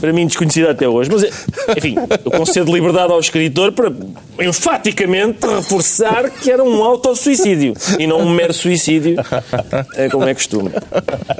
[0.00, 1.10] para mim desconhecida até hoje.
[1.12, 1.24] Mas,
[1.76, 3.92] enfim, eu concedo liberdade ao escritor para
[4.40, 9.16] enfaticamente reforçar que era um autossuicídio e não um mero suicídio,
[9.94, 10.70] é como é costume.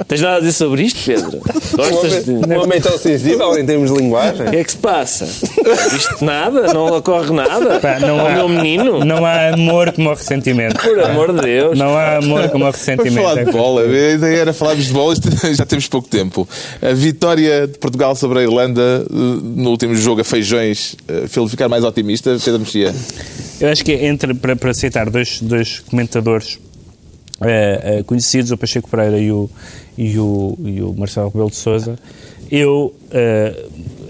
[0.07, 1.41] Tens nada a dizer sobre isto, Pedro?
[1.73, 2.31] Gostas de...
[2.31, 4.47] Um homem tão sensível em termos de linguagem?
[4.47, 5.25] O que é que se passa?
[5.25, 6.73] Isto nada?
[6.73, 7.79] Não ocorre nada?
[7.79, 9.03] Pá, não ao há, meu menino?
[9.03, 10.79] Não há amor como o ressentimento.
[10.79, 11.77] Por amor de Deus.
[11.77, 13.15] Não há amor como o ressentimento.
[13.15, 13.81] Vamos falar de bola.
[13.81, 15.15] A ideia era falarmos de bola,
[15.53, 16.47] já temos pouco tempo.
[16.81, 21.49] A vitória de Portugal sobre a Irlanda eh, no último jogo a Feijões eh, fez-lhe
[21.49, 22.93] ficar mais otimista, Pedro Mexia?
[23.59, 26.59] Eu acho que entre, para, para citar dois, dois comentadores
[27.39, 29.49] uh, conhecidos, o Pacheco Pereira e o,
[29.97, 31.97] e o, e o Marcelo Rebelo de Sousa,
[32.51, 32.93] eu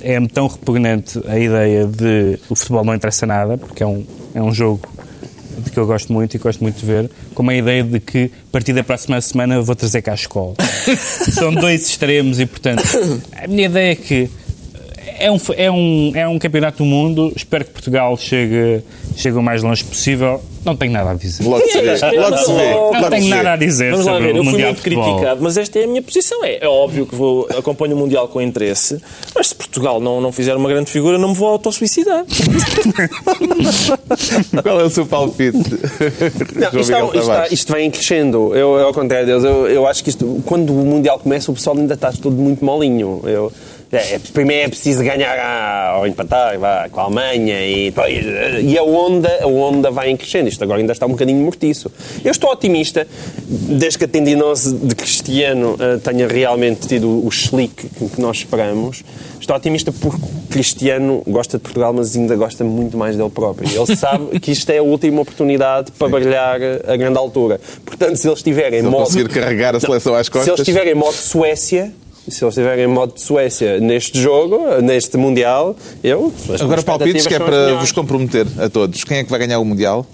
[0.01, 4.41] é-me tão repugnante a ideia de o futebol não interessa nada, porque é um, é
[4.41, 4.81] um jogo
[5.57, 8.25] de que eu gosto muito e gosto muito de ver, como a ideia de que
[8.25, 10.55] a partir da próxima semana vou trazer cá a escola.
[11.31, 12.83] São dois extremos e, portanto,
[13.31, 14.29] a minha ideia é que
[15.19, 17.31] é um, é, um, é um campeonato do mundo.
[17.35, 18.83] Espero que Portugal chegue,
[19.15, 20.41] chegue o mais longe possível.
[20.65, 21.43] Não tenho nada a dizer.
[21.43, 21.91] Logo se vê.
[22.17, 22.73] Logo se vê.
[22.73, 24.35] Não tenho nada a dizer Vamos sobre ver.
[24.35, 26.43] Eu fui muito criticado, mas esta é a minha posição.
[26.43, 28.99] É, é óbvio que vou, acompanho o Mundial com interesse,
[29.35, 32.25] mas se Portugal não, não fizer uma grande figura, não me vou autossuicidar.
[34.63, 35.57] Qual é o seu palpite?
[35.57, 38.55] Não, isto, é isto, isto, vem crescendo.
[38.55, 41.53] Eu, eu, ao contrário deles, eu, eu acho que isto, quando o Mundial começa, o
[41.53, 43.21] pessoal ainda está todo muito molinho.
[43.25, 43.51] Eu,
[43.97, 47.93] é, primeiro é preciso ganhar a, ou empatar vá, com a Alemanha e,
[48.63, 50.49] e a, onda, a onda vai em crescendo.
[50.49, 51.91] Isto agora ainda está um bocadinho mortiço.
[52.23, 53.07] Eu estou otimista,
[53.47, 59.03] desde que a tendinose de Cristiano uh, tenha realmente tido o slick que nós esperamos.
[59.39, 63.69] Estou otimista porque Cristiano gosta de Portugal, mas ainda gosta muito mais dele próprio.
[63.69, 67.59] Ele sabe que isto é a última oportunidade para brilhar a grande altura.
[67.85, 69.03] Portanto, se eles tiverem se modo...
[69.03, 70.45] conseguir carregar a seleção às costas...
[70.45, 71.91] Se eles tiverem modo Suécia,
[72.27, 76.33] se eles estiverem em modo de Suécia neste jogo, neste Mundial, eu.
[76.59, 79.03] Agora, palpites que é para vos comprometer a todos.
[79.03, 80.05] Quem é que vai ganhar o Mundial?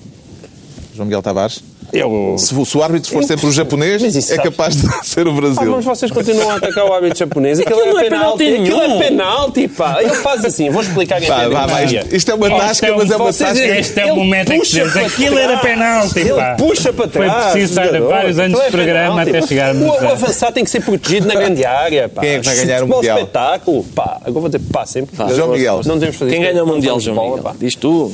[0.95, 1.64] João Miguel Tavares?
[1.92, 2.36] Eu...
[2.38, 5.62] Se, se, o árbitro for sempre o japonês, é capaz de ser o Brasil.
[5.62, 7.60] Ah, mas vocês continuam a atacar o árbitro japonês.
[7.60, 8.56] Aquilo, Aquilo é, é penalti.
[8.56, 9.98] Aquilo é penalti, pá.
[10.02, 12.98] Ele faz assim, vou explicar pá, vá, vá, isto, isto é uma tasca, é um,
[12.98, 13.60] mas é uma tasca.
[13.60, 16.56] Este é o momento em que dizes, aquilo era penalti, pá.
[16.60, 17.34] Ele puxa para trás.
[17.44, 21.28] Foi preciso dar vários anos de programa até chegarmos O avançado tem que ser protegido
[21.28, 22.22] na grande área, pá.
[22.22, 23.18] Quem é que vai ganhar o Mundial?
[23.18, 24.18] espetáculo, pá.
[24.22, 25.16] Agora vou dizer pá sempre.
[25.36, 25.82] João Miguel.
[25.86, 27.56] Não devemos fazer Quem ganha o Mundial, João Miguel?
[27.60, 28.12] Diz tu.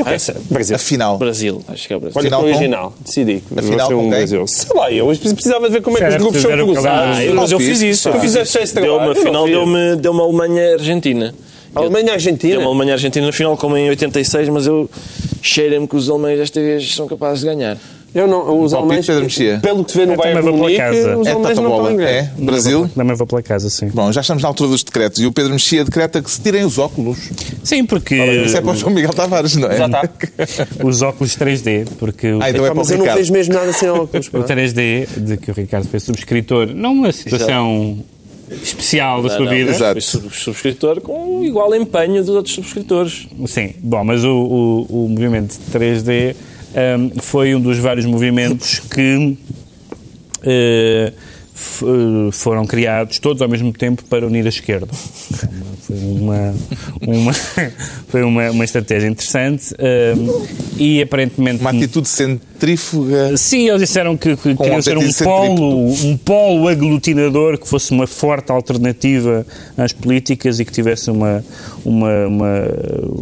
[0.00, 0.76] Eu penso, Brasil.
[0.76, 1.18] Afinal.
[1.18, 2.18] Brasil, acho que é o Brasil.
[2.18, 3.42] Olha, Afinal, original, decidi.
[3.56, 4.10] Afinal, ser um okay.
[4.10, 4.46] Brasil.
[4.46, 7.18] Sei lá, eu precisava de ver como é que os grupos são cruzados.
[7.18, 8.10] Ah, mas eu fiz isso.
[8.10, 9.12] Tu fizeste esse trabalho.
[9.12, 11.34] Afinal, deu-me deu uma Alemanha-Argentina.
[11.74, 12.54] Alemanha-Argentina?
[12.54, 14.90] Deu uma Alemanha-Argentina no final, como em 86, mas eu
[15.40, 17.78] cheiro-me que os alemães desta vez são capazes de ganhar.
[18.12, 21.58] Eu não, os alemães, pelo que se vê no Bayern de Munique, os é alemães
[21.58, 22.90] não estão em É, Brasil?
[22.94, 23.88] Também vou pela casa, sim.
[23.88, 26.64] Bom, já estamos na altura dos decretos e o Pedro Mexia decreta que se tirem
[26.64, 27.30] os óculos.
[27.62, 28.16] Sim, porque...
[28.16, 29.76] Isso é para o João Miguel Tavares, não é?
[29.76, 30.08] Já está.
[30.84, 32.26] os óculos 3D, porque...
[32.40, 34.26] Ah, então é para Mas eu não vejo mesmo nada sem óculos.
[34.26, 37.98] o 3D, de que o Ricardo foi subscritor, não uma situação...
[38.50, 39.70] especial da não, sua não, vida.
[39.70, 40.00] Exato.
[40.00, 43.28] subscritor com igual empenho dos outros subscritores.
[43.46, 44.32] Sim, bom, mas o,
[44.90, 46.34] o, o movimento 3D
[46.74, 49.36] um, foi um dos vários movimentos que
[50.42, 54.88] uh, foram criados todos ao mesmo tempo para unir a esquerda.
[55.90, 56.54] Foi uma,
[57.06, 57.32] uma,
[58.08, 61.60] foi uma, uma estratégia interessante um, e aparentemente...
[61.60, 63.36] Uma atitude centrífuga...
[63.36, 68.06] Sim, eles disseram que, que queriam ser um polo, um polo aglutinador que fosse uma
[68.06, 69.44] forte alternativa
[69.76, 71.44] às políticas e que tivesse uma,
[71.84, 72.64] uma, uma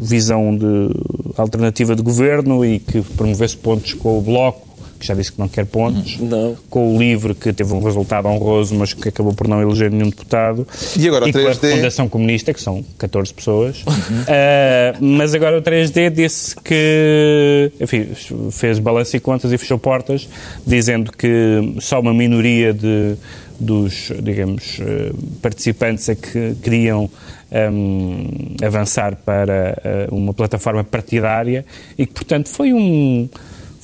[0.02, 0.90] visão de,
[1.36, 4.67] alternativa de governo e que promovesse pontos com o Bloco
[4.98, 6.56] que já disse que não quer pontos, não.
[6.68, 10.10] com o LIVRE, que teve um resultado honroso, mas que acabou por não eleger nenhum
[10.10, 11.42] deputado, e, agora e 3D...
[11.42, 13.84] com a Fundação Comunista, que são 14 pessoas.
[13.86, 14.22] Uhum.
[14.22, 18.08] Uh, mas agora o 3D disse que, enfim,
[18.50, 20.28] fez balanço e contas e fechou portas,
[20.66, 23.14] dizendo que só uma minoria de,
[23.58, 27.10] dos, digamos, uh, participantes é que queriam
[27.50, 31.64] um, avançar para uh, uma plataforma partidária
[31.96, 33.28] e que, portanto, foi um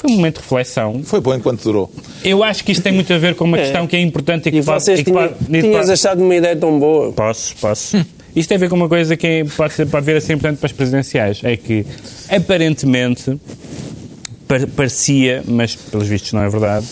[0.04, 1.02] foi um momento de reflexão.
[1.02, 1.90] Foi bom enquanto durou.
[2.22, 3.62] Eu acho que isto tem muito a ver com uma é.
[3.62, 6.34] questão que é importante e que e vocês pode, tinha, que pode, tinhas achado uma
[6.34, 7.10] ideia tão boa.
[7.12, 7.96] Posso, posso.
[8.36, 10.34] Isto tem a ver com uma coisa que é, pode, ser, pode vir a ser
[10.34, 11.40] importante para as presidenciais.
[11.42, 11.86] É que,
[12.28, 13.40] aparentemente,
[14.76, 16.86] parecia, mas pelos vistos não é verdade,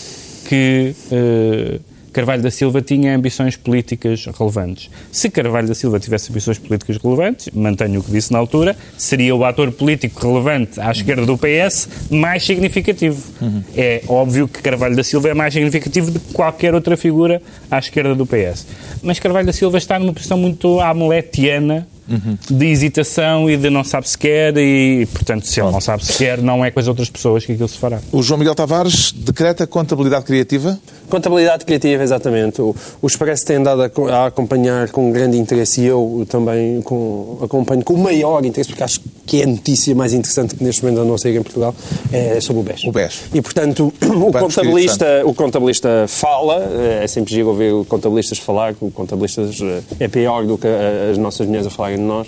[0.47, 0.95] que...
[1.11, 4.89] Uh, Carvalho da Silva tinha ambições políticas relevantes.
[5.11, 9.35] Se Carvalho da Silva tivesse ambições políticas relevantes, mantenho o que disse na altura, seria
[9.35, 13.21] o ator político relevante à esquerda do PS mais significativo.
[13.41, 13.63] Uhum.
[13.75, 17.79] É óbvio que Carvalho da Silva é mais significativo do que qualquer outra figura à
[17.79, 18.67] esquerda do PS.
[19.01, 22.37] Mas Carvalho da Silva está numa posição muito amletiana uhum.
[22.49, 26.17] de hesitação e de não sabe se quer e, portanto, se ele não sabe se
[26.17, 27.99] quer, não é com as outras pessoas que aquilo se fará.
[28.11, 30.79] O João Miguel Tavares decreta contabilidade criativa?
[31.09, 32.61] Contabilidade criativa, exatamente.
[32.61, 37.39] O, o Expresso tem andado a, a, acompanhar com grande interesse e eu também com,
[37.41, 39.09] acompanho com o maior interesse, porque acho que
[39.41, 41.73] é a notícia mais interessante que neste momento andou a sair em Portugal,
[42.11, 42.83] é sobre o BES.
[42.85, 43.21] O BES.
[43.33, 46.61] E, portanto, o, contabilista, o contabilista fala,
[47.01, 49.57] é sempre giro ouvir contabilistas falar, que o contabilistas
[49.99, 50.67] é pior do que
[51.11, 52.27] as nossas mulheres a falarem de nós.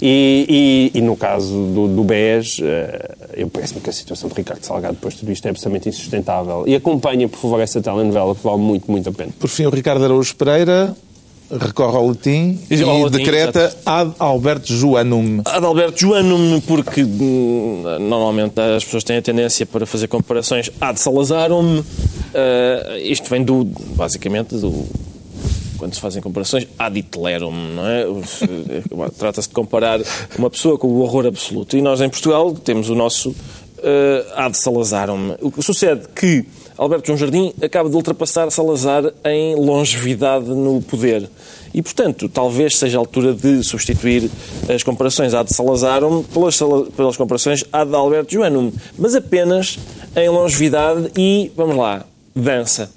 [0.00, 4.34] E, e, e no caso do, do BES, eh, eu parece-me que a situação de
[4.34, 6.64] Ricardo Salgado depois de tudo isto é absolutamente insustentável.
[6.66, 9.32] E acompanha, por favor, essa telenovela, que vale muito, muito a pena.
[9.38, 10.94] Por fim, o Ricardo Araújo Pereira
[11.50, 13.82] recorre ao latim e, e decreta exatamente.
[13.86, 15.42] ad Alberto Joanum.
[15.44, 20.98] Ad Alberto Joanum, porque hum, normalmente as pessoas têm a tendência para fazer comparações ad
[20.98, 21.80] Salazarum.
[21.80, 21.84] Uh,
[23.02, 24.86] isto vem do, basicamente, do
[25.76, 28.02] quando se fazem comparações, ad Hitlerum, não é?
[28.02, 30.00] Eh, trata-se de comparar
[30.38, 31.76] uma pessoa com o horror absoluto.
[31.76, 33.34] E nós, em Portugal, temos o nosso uh,
[34.34, 35.34] ad Salazarum.
[35.42, 36.46] O que sucede que
[36.76, 41.28] Alberto João Jardim acaba de ultrapassar Salazar em longevidade no poder.
[41.72, 44.30] E, portanto, talvez seja a altura de substituir
[44.72, 45.34] as comparações.
[45.34, 46.58] Ad Salazarum pelas,
[46.96, 49.78] pelas comparações ad Alberto Joanum, mas apenas
[50.16, 52.04] em longevidade e, vamos lá,
[52.34, 52.90] dança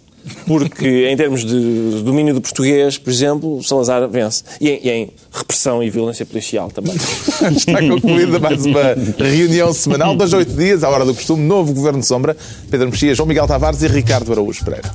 [0.45, 4.43] porque em termos de domínio do português, por exemplo, Salazar vence.
[4.59, 6.95] E em, e em repressão e violência policial também.
[7.55, 11.99] Está concluída mais uma reunião semanal, dois oito dias, à hora do costume, novo Governo
[11.99, 12.35] de Sombra,
[12.69, 14.91] Pedro Mexia, João Miguel Tavares e Ricardo Araújo Pereira.